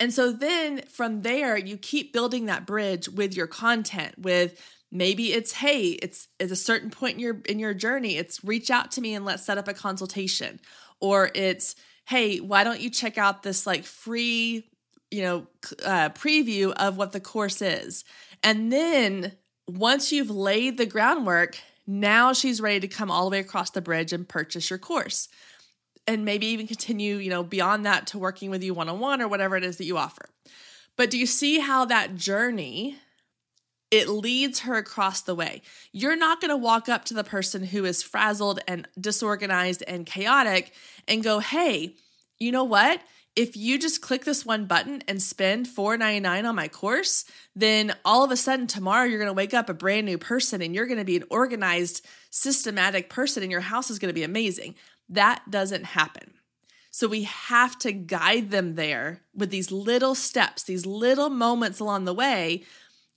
And 0.00 0.12
so 0.12 0.32
then 0.32 0.82
from 0.88 1.22
there, 1.22 1.56
you 1.56 1.76
keep 1.76 2.12
building 2.12 2.46
that 2.46 2.66
bridge 2.66 3.08
with 3.08 3.36
your 3.36 3.46
content, 3.46 4.18
with 4.18 4.60
maybe 4.94 5.32
it's 5.32 5.52
hey 5.52 5.88
it's 5.88 6.28
at 6.38 6.50
a 6.52 6.56
certain 6.56 6.88
point 6.88 7.14
in 7.14 7.20
your 7.20 7.40
in 7.48 7.58
your 7.58 7.74
journey 7.74 8.16
it's 8.16 8.42
reach 8.44 8.70
out 8.70 8.92
to 8.92 9.00
me 9.00 9.12
and 9.12 9.24
let's 9.24 9.44
set 9.44 9.58
up 9.58 9.66
a 9.66 9.74
consultation 9.74 10.60
or 11.00 11.30
it's 11.34 11.74
hey 12.06 12.38
why 12.38 12.62
don't 12.62 12.80
you 12.80 12.88
check 12.88 13.18
out 13.18 13.42
this 13.42 13.66
like 13.66 13.82
free 13.82 14.64
you 15.14 15.22
know 15.22 15.46
uh, 15.84 16.08
preview 16.10 16.72
of 16.76 16.96
what 16.96 17.12
the 17.12 17.20
course 17.20 17.62
is 17.62 18.04
and 18.42 18.72
then 18.72 19.32
once 19.68 20.12
you've 20.12 20.30
laid 20.30 20.76
the 20.76 20.86
groundwork 20.86 21.58
now 21.86 22.32
she's 22.32 22.60
ready 22.60 22.80
to 22.80 22.88
come 22.88 23.10
all 23.10 23.24
the 23.24 23.30
way 23.30 23.38
across 23.38 23.70
the 23.70 23.80
bridge 23.80 24.12
and 24.12 24.28
purchase 24.28 24.68
your 24.68 24.78
course 24.78 25.28
and 26.06 26.24
maybe 26.24 26.46
even 26.46 26.66
continue 26.66 27.16
you 27.16 27.30
know 27.30 27.42
beyond 27.42 27.86
that 27.86 28.06
to 28.08 28.18
working 28.18 28.50
with 28.50 28.62
you 28.62 28.74
one-on-one 28.74 29.22
or 29.22 29.28
whatever 29.28 29.56
it 29.56 29.64
is 29.64 29.76
that 29.76 29.84
you 29.84 29.96
offer 29.96 30.26
but 30.96 31.10
do 31.10 31.18
you 31.18 31.26
see 31.26 31.60
how 31.60 31.84
that 31.84 32.16
journey 32.16 32.96
it 33.90 34.08
leads 34.08 34.60
her 34.60 34.74
across 34.74 35.22
the 35.22 35.36
way. 35.36 35.62
You're 35.92 36.16
not 36.16 36.40
going 36.40 36.48
to 36.48 36.56
walk 36.56 36.88
up 36.88 37.04
to 37.04 37.14
the 37.14 37.22
person 37.22 37.62
who 37.62 37.84
is 37.84 38.02
frazzled 38.02 38.58
and 38.66 38.88
disorganized 39.00 39.84
and 39.86 40.04
chaotic 40.04 40.72
and 41.06 41.22
go, 41.22 41.38
"Hey, 41.38 41.94
you 42.40 42.50
know 42.50 42.64
what? 42.64 43.00
If 43.36 43.56
you 43.56 43.78
just 43.78 44.00
click 44.00 44.24
this 44.24 44.46
one 44.46 44.66
button 44.66 45.02
and 45.08 45.20
spend 45.20 45.66
$4.99 45.66 46.48
on 46.48 46.54
my 46.54 46.68
course, 46.68 47.24
then 47.56 47.94
all 48.04 48.22
of 48.22 48.30
a 48.30 48.36
sudden 48.36 48.66
tomorrow 48.66 49.04
you're 49.04 49.18
going 49.18 49.26
to 49.26 49.32
wake 49.32 49.54
up 49.54 49.68
a 49.68 49.74
brand 49.74 50.06
new 50.06 50.18
person 50.18 50.62
and 50.62 50.74
you're 50.74 50.86
going 50.86 50.98
to 50.98 51.04
be 51.04 51.16
an 51.16 51.24
organized, 51.30 52.06
systematic 52.30 53.10
person 53.10 53.42
and 53.42 53.50
your 53.50 53.60
house 53.60 53.90
is 53.90 53.98
going 53.98 54.10
to 54.10 54.14
be 54.14 54.22
amazing. 54.22 54.76
That 55.08 55.42
doesn't 55.50 55.84
happen. 55.84 56.34
So 56.92 57.08
we 57.08 57.24
have 57.24 57.76
to 57.80 57.90
guide 57.90 58.52
them 58.52 58.76
there 58.76 59.22
with 59.34 59.50
these 59.50 59.72
little 59.72 60.14
steps, 60.14 60.62
these 60.62 60.86
little 60.86 61.28
moments 61.28 61.80
along 61.80 62.04
the 62.04 62.14
way. 62.14 62.62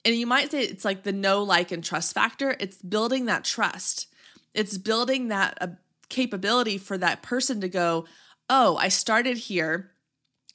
And 0.04 0.16
you 0.16 0.26
might 0.26 0.50
say 0.50 0.62
it's 0.62 0.86
like 0.86 1.04
the 1.04 1.12
know, 1.12 1.44
like, 1.44 1.72
and 1.72 1.84
trust 1.84 2.16
factor. 2.16 2.56
It's 2.60 2.78
building 2.78 3.26
that 3.26 3.44
trust, 3.44 4.08
it's 4.56 4.80
building 4.80 5.28
that 5.28 5.60
uh, 5.62 5.68
capability 6.10 6.80
for 6.80 6.98
that 6.98 7.22
person 7.22 7.62
to 7.62 7.70
go, 7.70 8.06
Oh, 8.50 8.78
I 8.78 8.88
started 8.88 9.38
here 9.38 9.92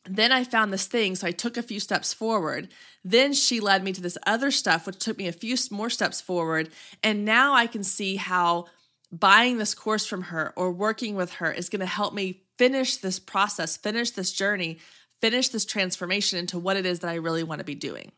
then 0.04 0.32
I 0.32 0.44
found 0.44 0.72
this 0.72 0.86
thing, 0.86 1.14
so 1.14 1.26
I 1.26 1.30
took 1.30 1.56
a 1.56 1.62
few 1.62 1.78
steps 1.78 2.12
forward. 2.12 2.68
Then 3.04 3.32
she 3.32 3.60
led 3.60 3.84
me 3.84 3.92
to 3.92 4.00
this 4.00 4.18
other 4.26 4.50
stuff, 4.50 4.86
which 4.86 4.98
took 4.98 5.16
me 5.16 5.28
a 5.28 5.32
few 5.32 5.56
more 5.70 5.90
steps 5.90 6.20
forward. 6.20 6.70
And 7.02 7.24
now 7.24 7.54
I 7.54 7.66
can 7.66 7.84
see 7.84 8.16
how 8.16 8.66
buying 9.12 9.58
this 9.58 9.74
course 9.74 10.06
from 10.06 10.22
her 10.22 10.52
or 10.56 10.72
working 10.72 11.14
with 11.14 11.34
her 11.34 11.52
is 11.52 11.68
going 11.68 11.80
to 11.80 11.86
help 11.86 12.14
me 12.14 12.42
finish 12.58 12.96
this 12.96 13.18
process, 13.18 13.76
finish 13.76 14.10
this 14.10 14.32
journey, 14.32 14.78
finish 15.20 15.50
this 15.50 15.64
transformation 15.64 16.38
into 16.38 16.58
what 16.58 16.76
it 16.76 16.86
is 16.86 17.00
that 17.00 17.10
I 17.10 17.14
really 17.14 17.44
want 17.44 17.60
to 17.60 17.64
be 17.64 17.74
doing. 17.74 18.10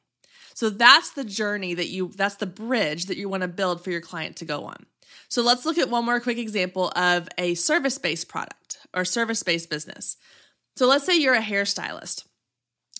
So 0.54 0.70
that's 0.70 1.10
the 1.10 1.24
journey 1.24 1.74
that 1.74 1.88
you, 1.88 2.12
that's 2.16 2.36
the 2.36 2.46
bridge 2.46 3.06
that 3.06 3.18
you 3.18 3.28
want 3.28 3.42
to 3.42 3.48
build 3.48 3.82
for 3.82 3.90
your 3.90 4.00
client 4.00 4.36
to 4.36 4.44
go 4.44 4.64
on. 4.64 4.86
So 5.28 5.42
let's 5.42 5.66
look 5.66 5.78
at 5.78 5.90
one 5.90 6.04
more 6.04 6.20
quick 6.20 6.38
example 6.38 6.92
of 6.94 7.28
a 7.36 7.54
service 7.54 7.98
based 7.98 8.28
product 8.28 8.78
or 8.94 9.04
service 9.04 9.42
based 9.42 9.68
business. 9.68 10.16
So 10.76 10.86
let's 10.86 11.04
say 11.04 11.16
you're 11.16 11.34
a 11.34 11.42
hairstylist 11.42 12.24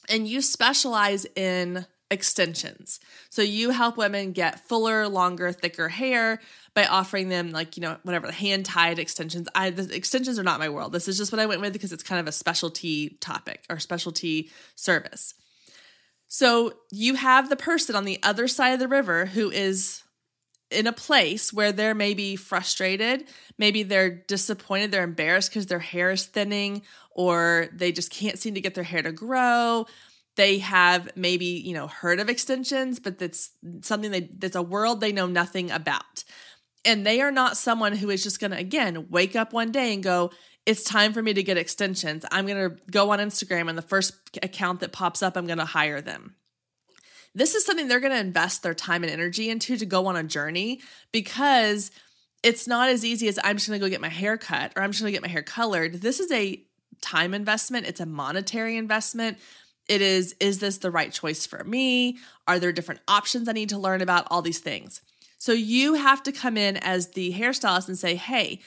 and 0.09 0.29
you 0.29 0.41
specialize 0.41 1.27
in 1.37 1.87
extensions. 2.11 3.01
So 3.31 3.43
you 3.43 3.71
help 3.71 3.97
women 3.97 4.33
get 4.33 4.61
fuller, 4.69 5.09
longer, 5.09 5.51
thicker 5.53 5.89
hair 5.89 6.41
by 6.75 6.87
offering 6.87 7.29
them 7.29 7.51
like, 7.51 7.77
you 7.77 7.81
know, 7.81 7.97
whatever, 8.05 8.31
hand 8.31 8.67
tied 8.67 8.99
extensions. 8.99 9.49
I 9.55 9.71
the 9.71 9.95
extensions 9.95 10.39
are 10.39 10.45
not 10.45 10.61
my 10.61 10.69
world. 10.69 10.93
This 10.93 11.09
is 11.09 11.19
just 11.19 11.33
what 11.33 11.41
I 11.41 11.47
went 11.47 11.61
with 11.61 11.73
because 11.73 11.93
it's 11.93 12.03
kind 12.03 12.21
of 12.21 12.29
a 12.29 12.33
specialty 12.33 13.19
topic 13.21 13.65
or 13.69 13.79
specialty 13.79 14.51
service. 14.77 15.35
So 16.29 16.75
you 16.91 17.15
have 17.15 17.49
the 17.49 17.57
person 17.57 17.97
on 17.97 18.05
the 18.05 18.21
other 18.23 18.49
side 18.49 18.71
of 18.71 18.81
the 18.81 18.89
river 18.89 19.27
who 19.27 19.51
is 19.51 20.04
in 20.75 20.87
a 20.87 20.93
place 20.93 21.53
where 21.53 21.73
they're 21.73 21.95
maybe 21.95 22.37
frustrated, 22.37 23.25
maybe 23.59 23.83
they're 23.83 24.11
disappointed, 24.11 24.91
they're 24.91 25.05
embarrassed 25.05 25.51
because 25.51 25.67
their 25.67 25.79
hair 25.79 26.11
is 26.11 26.27
thinning, 26.27 26.83
or 27.11 27.69
they 27.73 27.93
just 27.93 28.11
can't 28.11 28.39
seem 28.39 28.55
to 28.55 28.61
get 28.61 28.75
their 28.75 28.85
hair 28.85 29.03
to 29.03 29.13
grow. 29.13 29.87
They 30.37 30.59
have 30.59 31.17
maybe, 31.17 31.47
you 31.47 31.75
know, 31.75 31.87
heard 31.87 32.19
of 32.21 32.29
extensions, 32.29 32.99
but 32.99 33.19
that's 33.19 33.51
something 33.83 34.11
they, 34.11 34.29
that's 34.39 34.57
a 34.57 34.63
world 34.63 35.01
they 35.01 35.13
know 35.13 35.27
nothing 35.27 35.71
about. 35.71 36.25
And 36.85 37.07
they 37.07 37.21
are 37.21 37.31
not 37.31 37.57
someone 37.57 37.97
who 37.97 38.11
is 38.11 38.23
just 38.23 38.41
going 38.41 38.51
to, 38.51 38.59
again, 38.59 39.07
wake 39.11 39.37
up 39.37 39.53
one 39.53 39.71
day 39.73 39.95
and 39.95 40.03
go, 40.03 40.33
it's 40.67 40.83
time 40.83 41.13
for 41.13 41.23
me 41.23 41.33
to 41.35 41.43
get 41.43 41.57
extensions. 41.57 42.25
I'm 42.31 42.47
going 42.47 42.71
to 42.71 42.77
go 42.91 43.11
on 43.11 43.19
Instagram 43.21 43.69
and 43.69 43.79
the 43.79 43.83
first 43.83 44.15
account 44.43 44.81
that 44.81 44.93
pops 44.93 45.23
up, 45.23 45.37
I'm 45.37 45.47
going 45.47 45.59
to 45.59 45.65
hire 45.65 46.01
them. 46.01 46.35
This 47.35 47.55
is 47.55 47.64
something 47.64 47.88
they're 47.88 48.01
going 48.01 48.12
to 48.12 48.18
invest 48.18 48.62
their 48.62 48.75
time 48.75 49.03
and 49.03 49.12
energy 49.12 49.51
into 49.51 49.77
to 49.77 49.87
go 49.87 50.07
on 50.07 50.16
a 50.16 50.23
journey 50.23 50.81
because 51.12 51.90
it's 52.42 52.68
not 52.68 52.88
as 52.88 53.05
easy 53.05 53.27
as 53.29 53.38
I'm 53.42 53.57
just 53.57 53.68
going 53.68 53.81
to 53.81 53.85
go 53.85 53.90
get 53.90 54.01
my 54.01 54.09
hair 54.09 54.37
cut 54.37 54.73
or 54.77 54.83
I'm 54.83 54.92
just 54.92 55.03
going 55.03 55.12
to 55.12 55.16
get 55.16 55.23
my 55.23 55.33
hair 55.33 55.42
colored. 55.42 56.01
This 56.01 56.20
is 56.20 56.31
a 56.31 56.62
time 57.01 57.35
investment, 57.35 57.87
it's 57.87 58.01
a 58.01 58.07
monetary 58.07 58.77
investment. 58.77 59.38
It 59.87 60.01
is, 60.01 60.35
is 60.40 60.61
this 60.61 60.79
the 60.79 60.90
right 60.90 61.12
choice 61.12 61.44
for 61.44 61.62
me? 61.62 62.16
Are 62.49 62.59
there 62.59 62.73
different 62.73 63.03
options 63.07 63.49
I 63.49 63.53
need 63.53 63.68
to 63.68 63.79
learn 63.79 64.01
about? 64.01 64.27
All 64.31 64.40
these 64.40 64.61
things. 64.61 65.03
So 65.37 65.53
you 65.53 65.94
have 65.94 66.23
to 66.23 66.33
come 66.33 66.57
in 66.57 66.79
as 66.79 67.09
the 67.09 67.35
hairstylist 67.35 67.88
and 67.88 67.99
say, 67.99 68.14
hey, 68.14 68.62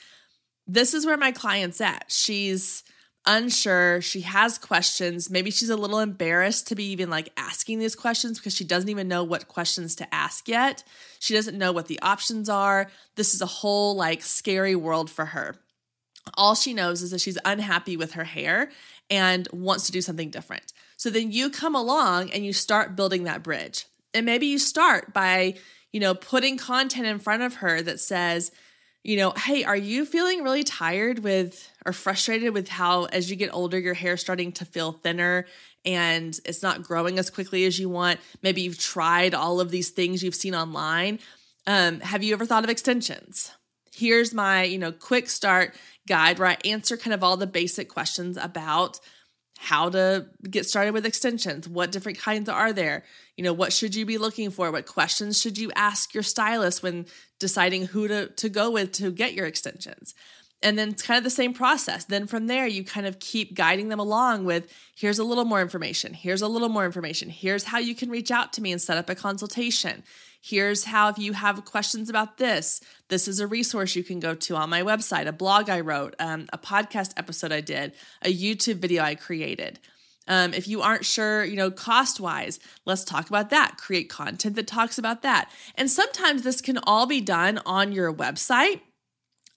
this 0.67 0.93
is 0.93 1.08
where 1.08 1.17
my 1.17 1.32
client's 1.32 1.82
at. 1.82 2.06
She's 2.10 2.84
unsure. 3.27 4.01
She 4.01 4.21
has 4.21 4.57
questions. 4.57 5.29
Maybe 5.29 5.51
she's 5.51 5.69
a 5.69 5.75
little 5.75 5.99
embarrassed 5.99 6.67
to 6.69 6.75
be 6.75 6.85
even 6.85 7.09
like 7.09 7.29
asking 7.37 7.79
these 7.79 7.95
questions 7.95 8.39
because 8.39 8.55
she 8.55 8.63
doesn't 8.63 8.89
even 8.89 9.07
know 9.07 9.23
what 9.23 9.47
questions 9.47 9.95
to 9.97 10.15
ask 10.15 10.47
yet. 10.47 10.83
She 11.19 11.35
doesn't 11.35 11.57
know 11.57 11.71
what 11.71 11.87
the 11.87 12.01
options 12.01 12.49
are. 12.49 12.89
This 13.15 13.35
is 13.35 13.41
a 13.41 13.45
whole 13.45 13.95
like 13.95 14.23
scary 14.23 14.75
world 14.75 15.11
for 15.11 15.25
her. 15.25 15.57
All 16.35 16.55
she 16.55 16.73
knows 16.73 17.01
is 17.01 17.11
that 17.11 17.21
she's 17.21 17.37
unhappy 17.45 17.97
with 17.97 18.13
her 18.13 18.23
hair 18.23 18.71
and 19.09 19.47
wants 19.51 19.85
to 19.85 19.91
do 19.91 20.01
something 20.01 20.29
different. 20.29 20.73
So 20.97 21.09
then 21.09 21.31
you 21.31 21.49
come 21.49 21.75
along 21.75 22.31
and 22.31 22.45
you 22.45 22.53
start 22.53 22.95
building 22.95 23.25
that 23.25 23.43
bridge. 23.43 23.85
And 24.13 24.25
maybe 24.25 24.47
you 24.47 24.57
start 24.57 25.13
by, 25.13 25.55
you 25.91 25.99
know, 25.99 26.15
putting 26.15 26.57
content 26.57 27.05
in 27.05 27.19
front 27.19 27.43
of 27.43 27.55
her 27.55 27.81
that 27.81 27.99
says, 27.99 28.51
you 29.08 29.15
know, 29.15 29.32
hey, 29.38 29.63
are 29.63 29.78
you 29.78 30.06
feeling 30.06 30.43
really 30.43 30.65
tired 30.65 31.20
with 31.20 31.72
or 31.86 31.93
frustrated 31.93 32.54
with 32.54 32.67
how 32.67 33.06
as 33.06 33.30
you 33.30 33.38
get 33.38 33.54
older 33.54 33.80
your 33.80 33.93
hair 33.93 34.17
starting 34.17 34.52
to 34.52 34.65
feel 34.65 34.91
thinner 34.91 35.46
and 35.86 36.38
it's 36.43 36.62
not 36.62 36.84
growing 36.84 37.17
as 37.17 37.30
quickly 37.30 37.63
as 37.63 37.80
you 37.80 37.88
want? 37.88 38.20
Maybe 38.43 38.63
you've 38.63 38.78
tried 38.78 39.34
all 39.34 39.62
of 39.62 39.72
these 39.72 39.91
things 39.91 40.22
you've 40.22 40.36
seen 40.36 40.54
online. 40.54 41.20
Um, 41.65 42.02
have 42.02 42.22
you 42.22 42.34
ever 42.34 42.46
thought 42.46 42.65
of 42.65 42.70
extensions? 42.70 43.50
Here's 43.96 44.34
my, 44.34 44.63
you 44.63 44.78
know, 44.78 44.91
quick 44.91 45.30
start 45.30 45.74
guide 46.06 46.38
where 46.38 46.50
I 46.50 46.58
answer 46.65 46.98
kind 46.98 47.13
of 47.13 47.24
all 47.24 47.38
the 47.38 47.48
basic 47.48 47.88
questions 47.88 48.36
about 48.36 49.00
how 49.58 49.89
to 49.89 50.28
get 50.50 50.65
started 50.65 50.93
with 50.93 51.06
extensions 51.06 51.67
what 51.67 51.91
different 51.91 52.20
kinds 52.20 52.48
are 52.50 52.72
there? 52.74 53.04
You 53.36 53.43
know 53.43 53.54
what 53.54 53.74
should 53.74 53.96
you 53.96 54.06
be 54.06 54.17
looking 54.17 54.52
for? 54.52 54.72
What 54.72 54.86
questions 54.86 55.39
should 55.39 55.58
you 55.58 55.72
ask 55.76 56.13
your 56.13 56.24
stylist 56.24 56.84
when 56.84 57.06
deciding 57.39 57.88
who 57.88 58.08
to, 58.08 58.28
to 58.28 58.50
go 58.50 58.72
with 58.72 58.91
to 58.93 59.12
get 59.12 59.34
your 59.34 59.46
extensions? 59.46 60.13
And 60.63 60.78
then 60.78 60.89
it's 60.89 61.04
kind 61.04 61.17
of 61.20 61.24
the 61.24 61.30
same 61.30 61.54
process. 61.54 62.06
Then 62.06 62.26
from 62.26 62.48
there 62.48 62.65
you 62.65 62.84
kind 62.84 63.06
of 63.06 63.20
keep 63.20 63.54
guiding 63.54 63.89
them 63.89 64.00
along 64.00 64.46
with 64.46 64.74
here's 64.96 65.20
a 65.20 65.24
little 65.24 65.46
more 65.46 65.62
information. 65.62 66.13
Here's 66.13 66.41
a 66.41 66.48
little 66.48 66.70
more 66.70 66.86
information. 66.86 67.30
Here's 67.30 67.65
how 67.65 67.78
you 67.78 67.93
can 67.93 68.10
reach 68.10 68.32
out 68.32 68.54
to 68.54 68.62
me 68.62 68.72
and 68.72 68.82
set 68.82 68.98
up 68.98 69.10
a 69.10 69.15
consultation 69.15 70.04
Here's 70.47 70.86
how, 70.86 71.10
if 71.10 71.17
you 71.17 71.33
have 71.33 71.65
questions 71.65 72.10
about 72.10 72.38
this, 72.38 72.79
this 73.10 73.27
is 73.27 73.41
a 73.41 73.47
resource 73.47 73.97
you 73.97 74.03
can 74.03 74.21
go 74.21 74.33
to 74.33 74.55
on 74.55 74.69
my 74.69 74.81
website, 74.81 75.27
a 75.27 75.33
blog 75.33 75.69
I 75.69 75.81
wrote, 75.81 76.15
um, 76.19 76.47
a 76.53 76.57
podcast 76.57 77.12
episode 77.17 77.51
I 77.51 77.60
did, 77.60 77.91
a 78.21 78.33
YouTube 78.33 78.77
video 78.77 79.03
I 79.03 79.15
created. 79.15 79.77
Um, 80.25 80.53
if 80.53 80.65
you 80.69 80.81
aren't 80.81 81.03
sure, 81.03 81.43
you 81.43 81.57
know, 81.57 81.69
cost 81.69 82.21
wise, 82.21 82.62
let's 82.86 83.03
talk 83.03 83.27
about 83.27 83.49
that. 83.49 83.75
Create 83.75 84.07
content 84.07 84.55
that 84.55 84.67
talks 84.67 84.97
about 84.97 85.21
that. 85.23 85.51
And 85.75 85.91
sometimes 85.91 86.43
this 86.43 86.62
can 86.62 86.77
all 86.83 87.07
be 87.07 87.19
done 87.19 87.60
on 87.65 87.91
your 87.91 88.13
website. 88.13 88.79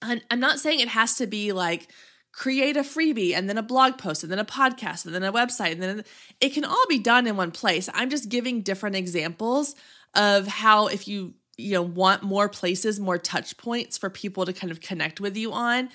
And 0.01 0.21
I'm 0.29 0.41
not 0.41 0.59
saying 0.59 0.81
it 0.81 0.89
has 0.89 1.15
to 1.15 1.25
be 1.25 1.53
like, 1.53 1.87
create 2.33 2.75
a 2.75 2.81
freebie 2.81 3.33
and 3.33 3.47
then 3.47 3.57
a 3.57 3.63
blog 3.63 3.97
post 3.97 4.23
and 4.23 4.31
then 4.31 4.39
a 4.39 4.45
podcast 4.45 5.05
and 5.05 5.15
then 5.15 5.23
a 5.23 5.33
website 5.33 5.73
and 5.73 5.81
then 5.81 6.03
it 6.39 6.53
can 6.53 6.63
all 6.63 6.85
be 6.89 6.99
done 6.99 7.27
in 7.27 7.37
one 7.37 7.51
place. 7.51 7.89
I'm 7.93 8.09
just 8.09 8.29
giving 8.29 8.61
different 8.61 8.95
examples 8.95 9.75
of 10.15 10.47
how 10.47 10.87
if 10.87 11.07
you 11.07 11.33
you 11.57 11.73
know 11.73 11.81
want 11.81 12.23
more 12.23 12.49
places 12.49 12.99
more 12.99 13.17
touch 13.17 13.57
points 13.57 13.97
for 13.97 14.09
people 14.09 14.45
to 14.45 14.53
kind 14.53 14.71
of 14.71 14.81
connect 14.81 15.19
with 15.19 15.37
you 15.37 15.53
on 15.53 15.89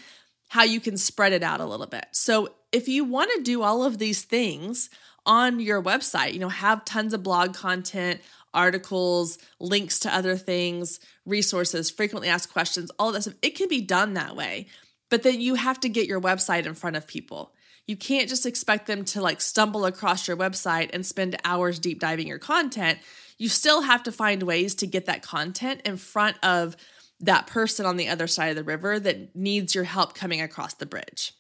how 0.49 0.63
you 0.63 0.81
can 0.81 0.97
spread 0.97 1.33
it 1.33 1.43
out 1.43 1.61
a 1.61 1.67
little 1.67 1.87
bit. 1.87 2.07
So 2.13 2.55
if 2.71 2.87
you 2.87 3.05
want 3.05 3.31
to 3.35 3.43
do 3.43 3.63
all 3.63 3.85
of 3.85 3.99
these 3.99 4.23
things 4.23 4.91
on 5.25 5.59
your 5.59 5.83
website 5.83 6.33
you 6.33 6.39
know 6.39 6.49
have 6.49 6.85
tons 6.85 7.13
of 7.13 7.23
blog 7.23 7.55
content 7.55 8.21
articles 8.55 9.39
links 9.61 9.99
to 10.01 10.15
other 10.15 10.37
things 10.37 11.01
resources 11.27 11.91
frequently 11.91 12.29
asked 12.29 12.53
questions 12.53 12.91
all 12.99 13.13
that 13.13 13.23
stuff 13.23 13.35
it 13.43 13.57
can 13.57 13.69
be 13.69 13.81
done 13.81 14.15
that 14.15 14.37
way. 14.37 14.67
But 15.09 15.23
then 15.23 15.41
you 15.41 15.55
have 15.55 15.79
to 15.81 15.89
get 15.89 16.09
your 16.09 16.21
website 16.21 16.67
in 16.67 16.75
front 16.75 16.97
of 16.97 17.07
people 17.07 17.53
you 17.87 17.97
can't 17.97 18.29
just 18.29 18.47
expect 18.47 18.87
them 18.87 19.05
to 19.05 19.21
like 19.21 19.41
stumble 19.41 19.85
across 19.85 20.27
your 20.27 20.37
website 20.37 20.91
and 20.93 21.07
spend 21.07 21.37
hours 21.45 21.79
deep 21.79 22.01
diving 22.01 22.27
your 22.27 22.39
content 22.39 22.99
you 23.39 23.49
still 23.49 23.83
have 23.83 24.03
to 24.05 24.13
find 24.13 24.43
ways 24.43 24.75
to 24.77 24.87
get 24.87 25.07
that 25.07 25.23
content 25.23 25.83
in 25.85 25.97
front 25.97 26.37
of 26.43 26.77
that 27.21 27.47
person 27.47 27.87
on 27.87 27.97
the 27.97 28.09
other 28.09 28.27
side 28.27 28.49
of 28.49 28.57
the 28.57 28.65
river 28.65 28.99
that 29.01 29.35
needs 29.35 29.75
your 29.75 29.85
help 29.85 30.15
coming 30.15 30.41
across 30.41 30.75
the 30.75 30.87
bridge. 30.87 31.33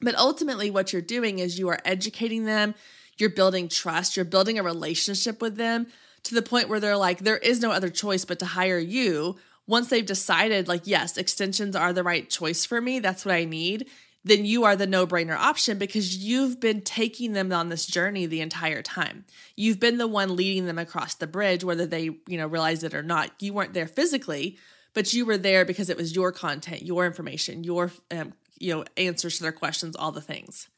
But 0.00 0.14
ultimately, 0.14 0.70
what 0.70 0.92
you're 0.92 1.02
doing 1.02 1.38
is 1.38 1.58
you 1.58 1.68
are 1.68 1.80
educating 1.84 2.44
them, 2.44 2.74
you're 3.16 3.30
building 3.30 3.68
trust, 3.68 4.16
you're 4.16 4.24
building 4.24 4.58
a 4.58 4.62
relationship 4.62 5.42
with 5.42 5.56
them 5.56 5.86
to 6.24 6.34
the 6.34 6.42
point 6.42 6.68
where 6.68 6.80
they're 6.80 6.96
like, 6.96 7.18
there 7.18 7.38
is 7.38 7.60
no 7.60 7.70
other 7.70 7.88
choice 7.88 8.24
but 8.24 8.38
to 8.38 8.46
hire 8.46 8.78
you. 8.78 9.36
Once 9.66 9.88
they've 9.88 10.06
decided, 10.06 10.68
like, 10.68 10.82
yes, 10.86 11.16
extensions 11.16 11.74
are 11.74 11.92
the 11.92 12.04
right 12.04 12.30
choice 12.30 12.64
for 12.64 12.80
me, 12.80 13.00
that's 13.00 13.24
what 13.24 13.34
I 13.34 13.44
need, 13.44 13.88
then 14.24 14.44
you 14.44 14.64
are 14.64 14.76
the 14.76 14.86
no 14.86 15.06
brainer 15.06 15.36
option 15.36 15.78
because 15.78 16.16
you've 16.16 16.60
been 16.60 16.80
taking 16.82 17.32
them 17.32 17.52
on 17.52 17.68
this 17.68 17.86
journey 17.86 18.26
the 18.26 18.40
entire 18.40 18.82
time. 18.82 19.24
You've 19.56 19.80
been 19.80 19.98
the 19.98 20.06
one 20.06 20.36
leading 20.36 20.66
them 20.66 20.78
across 20.78 21.14
the 21.14 21.26
bridge, 21.26 21.64
whether 21.64 21.86
they, 21.86 22.02
you 22.02 22.36
know, 22.38 22.46
realize 22.46 22.82
it 22.82 22.94
or 22.94 23.02
not. 23.02 23.30
You 23.40 23.52
weren't 23.54 23.74
there 23.74 23.86
physically, 23.86 24.58
but 24.92 25.12
you 25.14 25.24
were 25.24 25.38
there 25.38 25.64
because 25.64 25.88
it 25.88 25.96
was 25.96 26.14
your 26.14 26.32
content, 26.32 26.82
your 26.82 27.06
information, 27.06 27.64
your, 27.64 27.92
um, 28.10 28.34
you 28.58 28.74
know, 28.74 28.84
answers 28.96 29.36
to 29.36 29.42
their 29.44 29.52
questions, 29.52 29.94
all 29.96 30.12
the 30.12 30.20
things. 30.20 30.68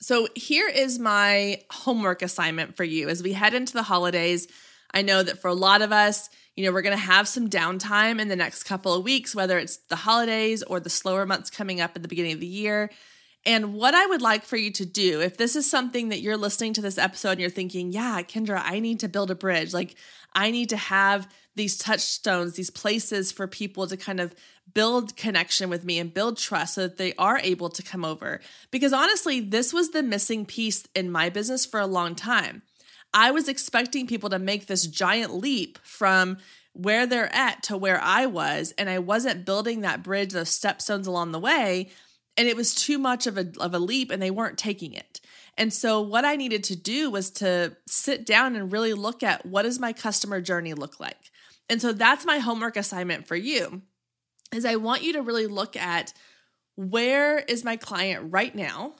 So 0.00 0.28
here 0.34 0.68
is 0.68 0.98
my 0.98 1.62
homework 1.70 2.22
assignment 2.22 2.76
for 2.76 2.84
you 2.84 3.08
as 3.08 3.22
we 3.22 3.32
head 3.32 3.54
into 3.54 3.72
the 3.72 3.82
holidays. 3.82 4.48
I 4.92 5.02
know 5.02 5.22
that 5.22 5.40
for 5.40 5.48
a 5.48 5.54
lot 5.54 5.82
of 5.82 5.92
us, 5.92 6.28
you 6.56 6.64
know, 6.64 6.72
we're 6.72 6.82
going 6.82 6.96
to 6.96 7.02
have 7.02 7.28
some 7.28 7.48
downtime 7.48 8.20
in 8.20 8.28
the 8.28 8.36
next 8.36 8.64
couple 8.64 8.94
of 8.94 9.04
weeks, 9.04 9.34
whether 9.34 9.58
it's 9.58 9.76
the 9.76 9.96
holidays 9.96 10.62
or 10.62 10.80
the 10.80 10.90
slower 10.90 11.26
months 11.26 11.50
coming 11.50 11.80
up 11.80 11.92
at 11.94 12.02
the 12.02 12.08
beginning 12.08 12.32
of 12.32 12.40
the 12.40 12.46
year. 12.46 12.90
And 13.44 13.74
what 13.74 13.94
I 13.94 14.06
would 14.06 14.22
like 14.22 14.42
for 14.42 14.56
you 14.56 14.72
to 14.72 14.86
do, 14.86 15.20
if 15.20 15.36
this 15.36 15.54
is 15.54 15.70
something 15.70 16.08
that 16.08 16.20
you're 16.20 16.36
listening 16.36 16.72
to 16.72 16.80
this 16.80 16.98
episode 16.98 17.32
and 17.32 17.40
you're 17.40 17.50
thinking, 17.50 17.92
yeah, 17.92 18.20
Kendra, 18.22 18.60
I 18.64 18.80
need 18.80 19.00
to 19.00 19.08
build 19.08 19.30
a 19.30 19.36
bridge. 19.36 19.72
Like, 19.72 19.94
I 20.34 20.50
need 20.50 20.70
to 20.70 20.76
have 20.76 21.28
these 21.54 21.78
touchstones, 21.78 22.54
these 22.54 22.70
places 22.70 23.30
for 23.30 23.46
people 23.46 23.86
to 23.86 23.96
kind 23.96 24.18
of 24.18 24.34
build 24.74 25.16
connection 25.16 25.70
with 25.70 25.84
me 25.84 25.98
and 25.98 26.12
build 26.12 26.38
trust 26.38 26.74
so 26.74 26.82
that 26.82 26.96
they 26.96 27.14
are 27.14 27.38
able 27.38 27.70
to 27.70 27.82
come 27.82 28.04
over. 28.04 28.40
Because 28.70 28.92
honestly, 28.92 29.40
this 29.40 29.72
was 29.72 29.90
the 29.90 30.02
missing 30.02 30.44
piece 30.44 30.86
in 30.94 31.10
my 31.10 31.28
business 31.28 31.64
for 31.64 31.80
a 31.80 31.86
long 31.86 32.14
time. 32.14 32.62
I 33.16 33.30
was 33.30 33.48
expecting 33.48 34.06
people 34.06 34.28
to 34.28 34.38
make 34.38 34.66
this 34.66 34.86
giant 34.86 35.32
leap 35.32 35.78
from 35.82 36.36
where 36.74 37.06
they're 37.06 37.34
at 37.34 37.62
to 37.64 37.76
where 37.78 37.98
I 37.98 38.26
was, 38.26 38.74
and 38.76 38.90
I 38.90 38.98
wasn't 38.98 39.46
building 39.46 39.80
that 39.80 40.02
bridge, 40.02 40.32
those 40.32 40.50
stepstones 40.50 41.06
along 41.06 41.32
the 41.32 41.40
way. 41.40 41.88
And 42.36 42.46
it 42.46 42.56
was 42.56 42.74
too 42.74 42.98
much 42.98 43.26
of 43.26 43.38
a, 43.38 43.50
of 43.58 43.72
a 43.72 43.78
leap, 43.78 44.10
and 44.10 44.22
they 44.22 44.30
weren't 44.30 44.58
taking 44.58 44.92
it. 44.92 45.22
And 45.56 45.72
so, 45.72 46.02
what 46.02 46.26
I 46.26 46.36
needed 46.36 46.64
to 46.64 46.76
do 46.76 47.10
was 47.10 47.30
to 47.30 47.74
sit 47.86 48.26
down 48.26 48.54
and 48.54 48.70
really 48.70 48.92
look 48.92 49.22
at 49.22 49.46
what 49.46 49.62
does 49.62 49.80
my 49.80 49.94
customer 49.94 50.42
journey 50.42 50.74
look 50.74 51.00
like. 51.00 51.30
And 51.70 51.80
so, 51.80 51.94
that's 51.94 52.26
my 52.26 52.36
homework 52.36 52.76
assignment 52.76 53.26
for 53.26 53.36
you. 53.36 53.80
Is 54.52 54.66
I 54.66 54.76
want 54.76 55.02
you 55.02 55.14
to 55.14 55.22
really 55.22 55.46
look 55.46 55.74
at 55.74 56.12
where 56.74 57.38
is 57.38 57.64
my 57.64 57.76
client 57.76 58.30
right 58.30 58.54
now 58.54 58.96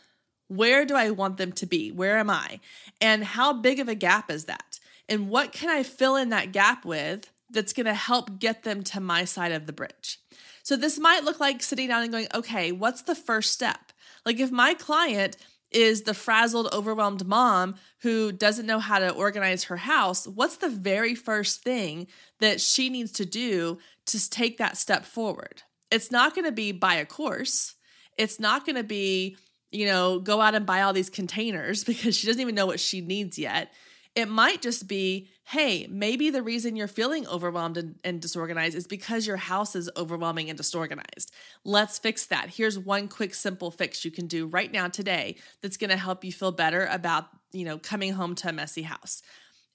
where 0.49 0.85
do 0.85 0.95
I 0.95 1.11
want 1.11 1.37
them 1.37 1.53
to 1.53 1.67
be? 1.67 1.91
Where 1.91 2.19
am 2.19 2.31
I? 2.31 2.61
And 3.01 3.25
how 3.25 3.53
big 3.53 3.81
of 3.81 3.89
a 3.89 3.95
gap 3.95 4.31
is 4.31 4.45
that? 4.45 4.79
And 5.09 5.29
what 5.29 5.53
can 5.53 5.69
I 5.69 5.83
fill 5.83 6.17
in 6.17 6.31
that 6.31 6.53
gap 6.53 6.85
with 6.85 7.31
that's 7.51 7.73
going 7.73 7.87
to 7.87 7.95
help 7.95 8.39
get 8.39 8.65
them 8.65 8.83
to 8.85 9.01
my 9.01 9.25
side 9.25 9.53
of 9.53 9.67
the 9.67 9.73
bridge? 9.73 10.19
So 10.63 10.77
this 10.77 10.99
might 10.99 11.25
look 11.25 11.39
like 11.39 11.63
sitting 11.63 11.89
down 11.89 12.03
and 12.03 12.11
going, 12.11 12.27
okay, 12.35 12.73
what's 12.73 13.03
the 13.03 13.15
first 13.15 13.53
step? 13.53 13.93
Like 14.25 14.41
if 14.41 14.51
my 14.51 14.75
client 14.75 15.37
is 15.71 16.03
the 16.03 16.15
frazzled, 16.15 16.69
overwhelmed 16.73 17.27
mom 17.27 17.75
who 18.01 18.33
doesn't 18.33 18.67
know 18.67 18.79
how 18.79 18.99
to 18.99 19.11
organize 19.11 19.65
her 19.65 19.77
house, 19.77 20.27
what's 20.27 20.57
the 20.57 20.69
very 20.69 21.15
first 21.15 21.63
thing 21.63 22.07
that 22.41 22.61
she 22.61 22.89
needs 22.89 23.13
to 23.13 23.27
do 23.27 23.79
to 24.07 24.31
take 24.31 24.59
that 24.59 24.77
step 24.77 25.05
forward? 25.05 25.63
It's 25.91 26.11
not 26.11 26.35
going 26.35 26.47
to 26.47 26.53
be 26.53 26.73
buy 26.73 26.95
a 26.95 27.07
course. 27.07 27.75
It's 28.17 28.41
not 28.41 28.65
going 28.65 28.77
to 28.77 28.85
be 28.85 29.37
you 29.71 29.87
know, 29.87 30.19
go 30.19 30.41
out 30.41 30.55
and 30.55 30.67
buy 30.67 30.83
all 30.83 30.93
these 30.93 31.11
containers 31.11 31.85
because 31.85 32.17
she 32.17 32.27
doesn't 32.27 32.41
even 32.41 32.55
know 32.55 32.67
what 32.67 32.81
she 32.81 33.01
needs 33.01 33.39
yet. 33.39 33.73
It 34.15 34.31
might 34.31 34.63
just 34.63 34.89
be, 34.89 35.29
hey, 35.45 35.87
maybe 35.91 36.31
the 36.31 36.43
reason 36.43 36.75
you're 36.75 36.89
feeling 36.89 37.27
overwhelmed 37.27 37.77
and, 37.77 37.97
and, 38.03 38.19
disorganized 38.19 38.75
is 38.75 38.87
because 38.87 39.27
your 39.27 39.37
house 39.37 39.77
is 39.77 39.91
overwhelming 39.95 40.49
and 40.49 40.57
disorganized. 40.57 41.31
Let's 41.65 41.99
fix 41.99 42.25
that. 42.27 42.49
Here's 42.49 42.79
one 42.79 43.09
quick, 43.09 43.35
simple 43.35 43.71
fix 43.71 44.07
you 44.07 44.11
can 44.11 44.27
do 44.27 44.47
right 44.47 44.73
now 44.73 44.89
today 44.89 45.37
that's 45.61 45.77
going 45.77 45.91
to 45.91 45.99
help 45.99 46.25
you 46.25 46.33
feel 46.33 46.51
better 46.51 46.89
about, 46.91 47.27
you 47.53 47.67
know, 47.67 47.77
coming 47.77 48.15
home 48.15 48.35
to 48.37 48.49
a 48.49 48.53
messy 48.53 48.83
house. 48.83 49.23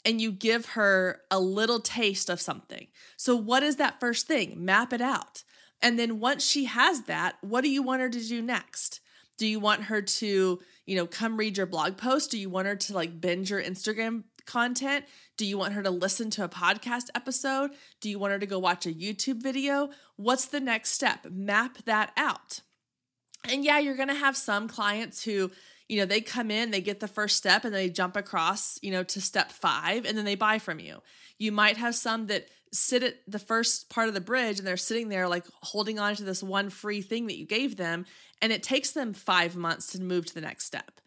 and 0.04 0.20
you 0.20 0.32
give 0.32 0.66
her 0.70 1.22
a 1.30 1.40
little 1.40 1.80
taste 1.80 2.28
of 2.28 2.42
something. 2.42 2.88
So, 3.18 3.36
what 3.36 3.62
is 3.62 3.76
that 3.76 4.00
first 4.00 4.26
thing? 4.26 4.66
Map 4.66 4.94
it 4.94 5.02
out. 5.02 5.44
And 5.80 6.00
then 6.00 6.20
once 6.20 6.44
she 6.44 6.66
has 6.66 7.04
that, 7.04 7.36
what 7.42 7.62
do 7.62 7.70
you 7.70 7.84
want 7.84 8.02
her 8.02 8.10
to 8.10 8.28
do 8.28 8.42
next? 8.42 9.00
Do 9.38 9.48
you 9.48 9.60
want 9.60 9.84
her 9.84 10.02
to, 10.02 10.60
you 10.86 10.96
know, 10.96 11.08
come 11.08 11.38
read 11.38 11.58
your 11.58 11.66
blog 11.66 11.98
post? 11.98 12.32
Do 12.32 12.38
you 12.38 12.50
want 12.50 12.68
her 12.68 12.76
to 12.76 12.94
like 12.94 13.20
binge 13.20 13.50
your 13.50 13.62
Instagram 13.62 14.24
content? 14.46 15.06
Do 15.38 15.46
you 15.46 15.58
want 15.58 15.74
her 15.74 15.84
to 15.84 15.90
listen 15.90 16.30
to 16.32 16.44
a 16.44 16.50
podcast 16.50 17.10
episode? 17.16 17.72
Do 18.02 18.10
you 18.10 18.20
want 18.20 18.34
her 18.34 18.40
to 18.40 18.46
go 18.46 18.60
watch 18.60 18.86
a 18.86 18.94
YouTube 18.94 19.42
video? 19.42 19.90
What's 20.16 20.46
the 20.46 20.60
next 20.60 20.92
step? 20.92 21.26
Map 21.32 21.78
that 21.86 22.12
out. 22.18 22.62
And 23.50 23.64
yeah, 23.64 23.80
you're 23.80 23.96
going 23.96 24.10
to 24.10 24.14
have 24.14 24.38
some 24.38 24.68
clients 24.68 25.24
who, 25.24 25.52
you 25.88 25.98
know, 25.98 26.06
they 26.06 26.22
come 26.22 26.52
in, 26.52 26.72
they 26.72 26.82
get 26.82 27.00
the 27.00 27.08
first 27.08 27.38
step 27.38 27.66
and 27.66 27.74
they 27.74 27.90
jump 27.90 28.16
across, 28.16 28.78
you 28.84 28.92
know, 28.92 29.04
to 29.04 29.20
step 29.20 29.52
5 29.52 30.06
and 30.06 30.18
then 30.18 30.26
they 30.26 30.36
buy 30.36 30.60
from 30.60 30.80
you. 30.80 31.02
You 31.40 31.52
might 31.52 31.78
have 31.78 31.96
some 31.96 32.28
that 32.28 32.48
sit 32.74 33.04
at 33.04 33.16
the 33.28 33.40
first 33.40 33.90
part 33.90 34.08
of 34.08 34.14
the 34.14 34.22
bridge 34.22 34.58
and 34.58 34.68
they're 34.68 34.78
sitting 34.78 35.10
there 35.10 35.28
like 35.28 35.46
holding 35.62 36.00
on 36.00 36.16
to 36.16 36.24
this 36.24 36.42
one 36.42 36.70
free 36.70 37.02
thing 37.02 37.28
that 37.28 37.38
you 37.38 37.46
gave 37.46 37.76
them 37.76 38.06
and 38.42 38.52
it 38.52 38.64
takes 38.64 38.92
them 38.92 39.14
5 39.14 39.56
months 39.56 39.92
to 39.92 40.02
move 40.02 40.26
to 40.28 40.34
the 40.34 40.42
next 40.42 40.66
step. 40.66 41.02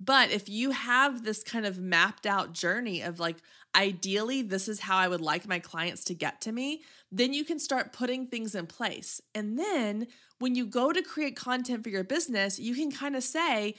But 0.00 0.32
if 0.32 0.48
you 0.48 0.72
have 0.72 1.22
this 1.22 1.44
kind 1.44 1.64
of 1.64 1.78
mapped 1.78 2.26
out 2.26 2.52
journey 2.52 3.02
of 3.02 3.20
like, 3.20 3.36
ideally, 3.74 4.42
this 4.42 4.68
is 4.68 4.80
how 4.80 4.96
I 4.96 5.06
would 5.06 5.20
like 5.20 5.46
my 5.46 5.60
clients 5.60 6.04
to 6.04 6.14
get 6.14 6.40
to 6.42 6.52
me, 6.52 6.82
then 7.12 7.32
you 7.32 7.44
can 7.44 7.60
start 7.60 7.92
putting 7.92 8.26
things 8.26 8.54
in 8.54 8.66
place. 8.66 9.20
And 9.34 9.56
then 9.58 10.08
when 10.40 10.56
you 10.56 10.66
go 10.66 10.92
to 10.92 11.02
create 11.02 11.36
content 11.36 11.84
for 11.84 11.90
your 11.90 12.02
business, 12.04 12.58
you 12.58 12.74
can 12.74 12.90
kind 12.90 13.14
of 13.14 13.22
say, 13.22 13.76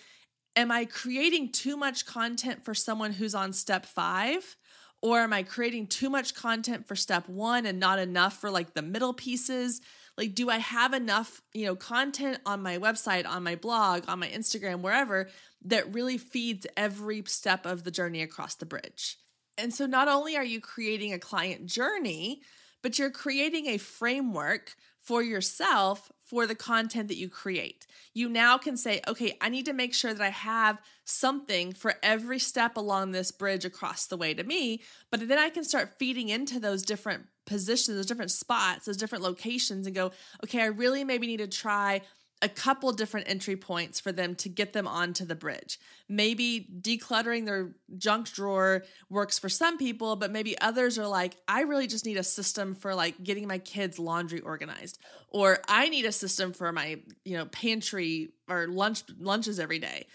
Am 0.56 0.72
I 0.72 0.86
creating 0.86 1.52
too 1.52 1.76
much 1.76 2.06
content 2.06 2.64
for 2.64 2.76
someone 2.76 3.12
who's 3.12 3.34
on 3.34 3.54
step 3.54 3.88
five? 3.88 4.56
Or 5.04 5.20
am 5.20 5.34
I 5.34 5.44
creating 5.44 5.88
too 5.88 6.10
much 6.10 6.34
content 6.34 6.88
for 6.88 6.96
step 6.96 7.28
one 7.28 7.66
and 7.66 7.78
not 7.78 8.00
enough 8.00 8.40
for 8.40 8.50
like 8.50 8.74
the 8.74 8.82
middle 8.82 9.14
pieces? 9.14 9.82
Like, 10.18 10.34
do 10.34 10.50
I 10.50 10.60
have 10.60 10.94
enough, 10.94 11.42
you 11.54 11.66
know, 11.66 11.76
content 11.76 12.40
on 12.46 12.62
my 12.62 12.78
website, 12.78 13.28
on 13.28 13.44
my 13.44 13.56
blog, 13.56 14.06
on 14.08 14.20
my 14.20 14.30
Instagram, 14.30 14.80
wherever 14.80 15.28
that 15.66 15.94
really 15.94 16.18
feeds 16.18 16.66
every 16.78 17.22
step 17.28 17.66
of 17.66 17.84
the 17.84 17.92
journey 17.92 18.22
across 18.22 18.56
the 18.56 18.66
bridge? 18.66 19.18
And 19.58 19.74
so, 19.74 19.86
not 19.86 20.08
only 20.08 20.38
are 20.38 20.44
you 20.44 20.62
creating 20.62 21.12
a 21.12 21.20
client 21.20 21.66
journey, 21.66 22.42
but 22.82 22.98
you're 22.98 23.12
creating 23.12 23.68
a 23.68 23.78
framework 23.78 24.74
for 25.04 25.22
yourself 25.22 26.12
for 26.24 26.48
the 26.48 26.56
content 26.56 27.10
that 27.10 27.18
you 27.18 27.30
create. 27.30 27.86
You 28.14 28.30
now 28.30 28.58
can 28.58 28.78
say, 28.78 29.02
okay, 29.08 29.38
I 29.42 29.50
need 29.50 29.66
to 29.66 29.74
make 29.74 29.94
sure 29.94 30.14
that 30.14 30.24
I 30.24 30.30
have 30.30 30.80
something 31.04 31.74
for 31.74 31.96
every 32.02 32.40
step 32.40 32.78
along 32.78 33.12
this 33.12 33.32
bridge 33.32 33.66
across 33.66 34.08
the 34.08 34.18
way 34.18 34.34
to 34.34 34.44
me. 34.44 34.82
But 35.12 35.28
then 35.28 35.38
I 35.38 35.50
can 35.50 35.66
start 35.66 36.00
feeding 36.00 36.30
into 36.30 36.60
those 36.60 36.84
different 36.84 37.26
positions, 37.46 37.98
those 37.98 38.06
different 38.06 38.32
spots, 38.32 38.86
those 38.86 38.98
different 38.98 39.24
locations, 39.24 39.86
and 39.86 39.96
go, 39.96 40.12
okay, 40.44 40.62
I 40.62 40.68
really 40.68 41.04
maybe 41.04 41.28
need 41.28 41.38
to 41.38 41.48
try 41.48 42.02
a 42.44 42.50
couple 42.50 42.92
different 42.92 43.30
entry 43.30 43.56
points 43.56 44.02
for 44.02 44.12
them 44.12 44.36
to 44.36 44.50
get 44.50 44.74
them 44.74 44.86
onto 44.86 45.24
the 45.24 45.34
bridge. 45.34 45.80
Maybe 46.10 46.68
decluttering 46.82 47.46
their 47.46 47.72
junk 47.98 48.30
drawer 48.32 48.84
works 49.10 49.40
for 49.40 49.48
some 49.48 49.78
people, 49.78 50.18
but 50.18 50.30
maybe 50.30 50.60
others 50.60 51.00
are 51.00 51.08
like, 51.08 51.38
I 51.48 51.62
really 51.62 51.88
just 51.88 52.06
need 52.06 52.18
a 52.18 52.24
system 52.24 52.76
for 52.76 52.94
like 52.94 53.24
getting 53.24 53.48
my 53.48 53.60
kids' 53.60 53.98
laundry 53.98 54.42
organized, 54.42 55.00
or 55.30 55.60
I 55.70 55.88
need 55.88 56.06
a 56.06 56.12
system 56.12 56.52
for 56.52 56.72
my, 56.74 57.00
you 57.24 57.38
know, 57.38 57.46
pantry 57.46 58.34
or 58.50 58.68
lunch 58.68 59.04
lunches 59.18 59.58
every 59.58 59.80
day. 59.80 60.06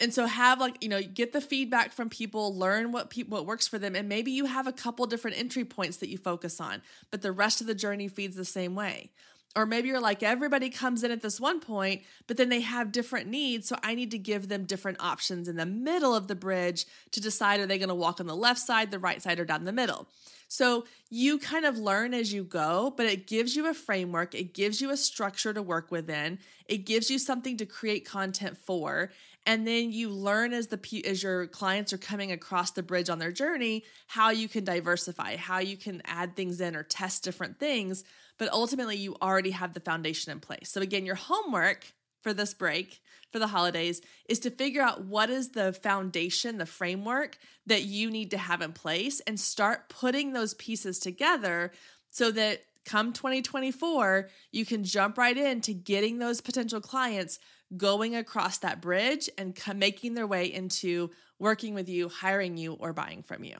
And 0.00 0.14
so 0.14 0.26
have 0.26 0.60
like, 0.60 0.82
you 0.82 0.88
know, 0.88 1.02
get 1.02 1.32
the 1.32 1.40
feedback 1.40 1.92
from 1.92 2.08
people, 2.08 2.56
learn 2.56 2.92
what 2.92 3.10
people 3.10 3.36
what 3.36 3.46
works 3.46 3.66
for 3.66 3.78
them 3.78 3.96
and 3.96 4.08
maybe 4.08 4.30
you 4.30 4.46
have 4.46 4.68
a 4.68 4.72
couple 4.72 5.04
different 5.06 5.36
entry 5.36 5.64
points 5.64 5.96
that 5.98 6.08
you 6.08 6.18
focus 6.18 6.60
on, 6.60 6.80
but 7.10 7.22
the 7.22 7.32
rest 7.32 7.60
of 7.60 7.66
the 7.66 7.74
journey 7.74 8.06
feeds 8.06 8.36
the 8.36 8.44
same 8.44 8.76
way. 8.76 9.10
Or 9.54 9.66
maybe 9.66 9.88
you're 9.88 10.00
like, 10.00 10.22
everybody 10.22 10.70
comes 10.70 11.04
in 11.04 11.10
at 11.10 11.20
this 11.20 11.38
one 11.38 11.60
point, 11.60 12.02
but 12.26 12.38
then 12.38 12.48
they 12.48 12.62
have 12.62 12.90
different 12.90 13.28
needs. 13.28 13.68
So 13.68 13.76
I 13.82 13.94
need 13.94 14.10
to 14.12 14.18
give 14.18 14.48
them 14.48 14.64
different 14.64 14.98
options 15.00 15.46
in 15.46 15.56
the 15.56 15.66
middle 15.66 16.14
of 16.14 16.26
the 16.26 16.34
bridge 16.34 16.86
to 17.10 17.20
decide 17.20 17.60
are 17.60 17.66
they 17.66 17.78
going 17.78 17.90
to 17.90 17.94
walk 17.94 18.18
on 18.18 18.26
the 18.26 18.36
left 18.36 18.60
side, 18.60 18.90
the 18.90 18.98
right 18.98 19.20
side, 19.20 19.38
or 19.38 19.44
down 19.44 19.64
the 19.64 19.72
middle. 19.72 20.08
So 20.48 20.84
you 21.08 21.38
kind 21.38 21.64
of 21.64 21.78
learn 21.78 22.12
as 22.12 22.32
you 22.32 22.44
go, 22.44 22.92
but 22.94 23.06
it 23.06 23.26
gives 23.26 23.56
you 23.56 23.68
a 23.68 23.74
framework, 23.74 24.34
it 24.34 24.52
gives 24.52 24.82
you 24.82 24.90
a 24.90 24.98
structure 24.98 25.54
to 25.54 25.62
work 25.62 25.90
within, 25.90 26.38
it 26.66 26.84
gives 26.84 27.10
you 27.10 27.18
something 27.18 27.56
to 27.56 27.64
create 27.64 28.04
content 28.04 28.58
for. 28.58 29.10
And 29.44 29.66
then 29.66 29.90
you 29.90 30.08
learn 30.08 30.52
as 30.52 30.68
the 30.68 31.02
as 31.04 31.22
your 31.22 31.48
clients 31.48 31.92
are 31.92 31.98
coming 31.98 32.30
across 32.30 32.70
the 32.70 32.82
bridge 32.82 33.10
on 33.10 33.18
their 33.18 33.32
journey 33.32 33.84
how 34.06 34.30
you 34.30 34.48
can 34.48 34.64
diversify, 34.64 35.36
how 35.36 35.58
you 35.58 35.76
can 35.76 36.00
add 36.04 36.36
things 36.36 36.60
in 36.60 36.76
or 36.76 36.82
test 36.82 37.24
different 37.24 37.58
things 37.58 38.04
but 38.42 38.52
ultimately 38.52 38.96
you 38.96 39.16
already 39.22 39.52
have 39.52 39.72
the 39.72 39.78
foundation 39.78 40.32
in 40.32 40.40
place. 40.40 40.68
So, 40.70 40.80
again, 40.80 41.06
your 41.06 41.14
homework 41.14 41.92
for 42.22 42.34
this 42.34 42.54
break 42.54 43.00
for 43.30 43.38
the 43.38 43.46
holidays 43.46 44.00
is 44.28 44.40
to 44.40 44.50
figure 44.50 44.82
out 44.82 45.04
what 45.04 45.30
is 45.30 45.50
the 45.50 45.72
foundation, 45.72 46.58
the 46.58 46.66
framework 46.66 47.38
that 47.66 47.82
you 47.82 48.10
need 48.10 48.32
to 48.32 48.38
have 48.38 48.60
in 48.60 48.72
place 48.72 49.20
and 49.28 49.38
start 49.38 49.88
putting 49.88 50.32
those 50.32 50.54
pieces 50.54 50.98
together 50.98 51.70
so 52.10 52.32
that 52.32 52.64
come 52.84 53.12
2024, 53.12 54.28
you 54.50 54.66
can 54.66 54.82
jump 54.82 55.18
right 55.18 55.36
into 55.36 55.72
getting 55.72 56.18
those 56.18 56.40
potential 56.40 56.80
clients 56.80 57.38
going 57.76 58.16
across 58.16 58.58
that 58.58 58.80
bridge 58.80 59.30
and 59.38 59.58
making 59.74 60.14
their 60.14 60.26
way 60.26 60.52
into 60.52 61.10
working 61.38 61.74
with 61.74 61.88
you, 61.88 62.08
hiring 62.08 62.56
you, 62.56 62.74
or 62.74 62.92
buying 62.92 63.22
from 63.22 63.44
you. 63.44 63.56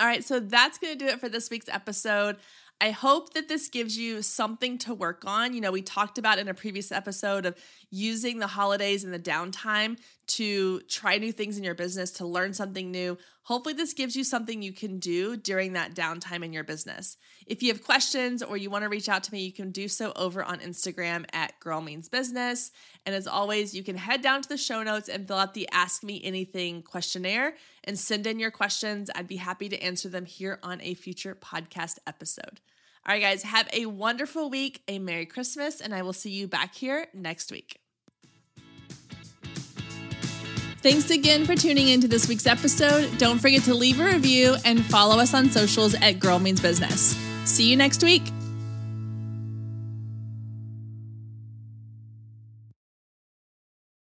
All 0.00 0.06
right, 0.06 0.24
so 0.24 0.38
that's 0.38 0.78
going 0.78 0.96
to 0.96 1.04
do 1.04 1.10
it 1.10 1.18
for 1.18 1.28
this 1.28 1.50
week's 1.50 1.68
episode. 1.68 2.36
I 2.80 2.92
hope 2.92 3.34
that 3.34 3.48
this 3.48 3.68
gives 3.68 3.98
you 3.98 4.22
something 4.22 4.78
to 4.78 4.94
work 4.94 5.24
on. 5.26 5.52
You 5.52 5.60
know, 5.60 5.72
we 5.72 5.82
talked 5.82 6.16
about 6.16 6.38
in 6.38 6.46
a 6.46 6.54
previous 6.54 6.92
episode 6.92 7.44
of 7.44 7.56
using 7.90 8.38
the 8.38 8.46
holidays 8.46 9.02
and 9.02 9.12
the 9.12 9.18
downtime 9.18 9.98
to 10.28 10.80
try 10.82 11.18
new 11.18 11.32
things 11.32 11.58
in 11.58 11.64
your 11.64 11.74
business, 11.74 12.12
to 12.12 12.26
learn 12.26 12.52
something 12.54 12.92
new. 12.92 13.18
Hopefully, 13.42 13.74
this 13.74 13.94
gives 13.94 14.14
you 14.14 14.22
something 14.22 14.62
you 14.62 14.72
can 14.72 15.00
do 15.00 15.36
during 15.36 15.72
that 15.72 15.94
downtime 15.94 16.44
in 16.44 16.52
your 16.52 16.62
business. 16.62 17.16
If 17.46 17.64
you 17.64 17.72
have 17.72 17.82
questions 17.82 18.44
or 18.44 18.56
you 18.56 18.70
want 18.70 18.84
to 18.84 18.88
reach 18.88 19.08
out 19.08 19.24
to 19.24 19.32
me, 19.32 19.40
you 19.40 19.52
can 19.52 19.72
do 19.72 19.88
so 19.88 20.12
over 20.14 20.44
on 20.44 20.60
Instagram 20.60 21.24
at 21.32 21.58
Girl 21.58 21.80
Means 21.80 22.08
Business. 22.08 22.70
And 23.06 23.14
as 23.14 23.26
always, 23.26 23.74
you 23.74 23.82
can 23.82 23.96
head 23.96 24.22
down 24.22 24.42
to 24.42 24.48
the 24.48 24.58
show 24.58 24.84
notes 24.84 25.08
and 25.08 25.26
fill 25.26 25.38
out 25.38 25.54
the 25.54 25.68
Ask 25.72 26.04
Me 26.04 26.20
Anything 26.22 26.82
questionnaire 26.82 27.54
and 27.82 27.98
send 27.98 28.26
in 28.26 28.38
your 28.38 28.52
questions. 28.52 29.10
I'd 29.16 29.26
be 29.26 29.36
happy 29.36 29.68
to 29.70 29.82
answer 29.82 30.08
them 30.08 30.26
here 30.26 30.60
on 30.62 30.80
a 30.82 30.94
future 30.94 31.34
podcast 31.34 31.98
episode. 32.06 32.60
All 33.08 33.14
right, 33.14 33.22
guys, 33.22 33.42
have 33.42 33.66
a 33.72 33.86
wonderful 33.86 34.50
week, 34.50 34.82
a 34.86 34.98
Merry 34.98 35.24
Christmas, 35.24 35.80
and 35.80 35.94
I 35.94 36.02
will 36.02 36.12
see 36.12 36.28
you 36.28 36.46
back 36.46 36.74
here 36.74 37.06
next 37.14 37.50
week. 37.50 37.80
Thanks 40.82 41.08
again 41.08 41.46
for 41.46 41.56
tuning 41.56 41.88
into 41.88 42.06
this 42.06 42.28
week's 42.28 42.46
episode. 42.46 43.16
Don't 43.16 43.38
forget 43.38 43.62
to 43.62 43.72
leave 43.72 43.98
a 43.98 44.04
review 44.04 44.56
and 44.66 44.84
follow 44.84 45.18
us 45.18 45.32
on 45.32 45.48
socials 45.48 45.94
at 45.94 46.20
Girl 46.20 46.38
Means 46.38 46.60
Business. 46.60 47.16
See 47.46 47.70
you 47.70 47.76
next 47.76 48.02
week. 48.02 48.24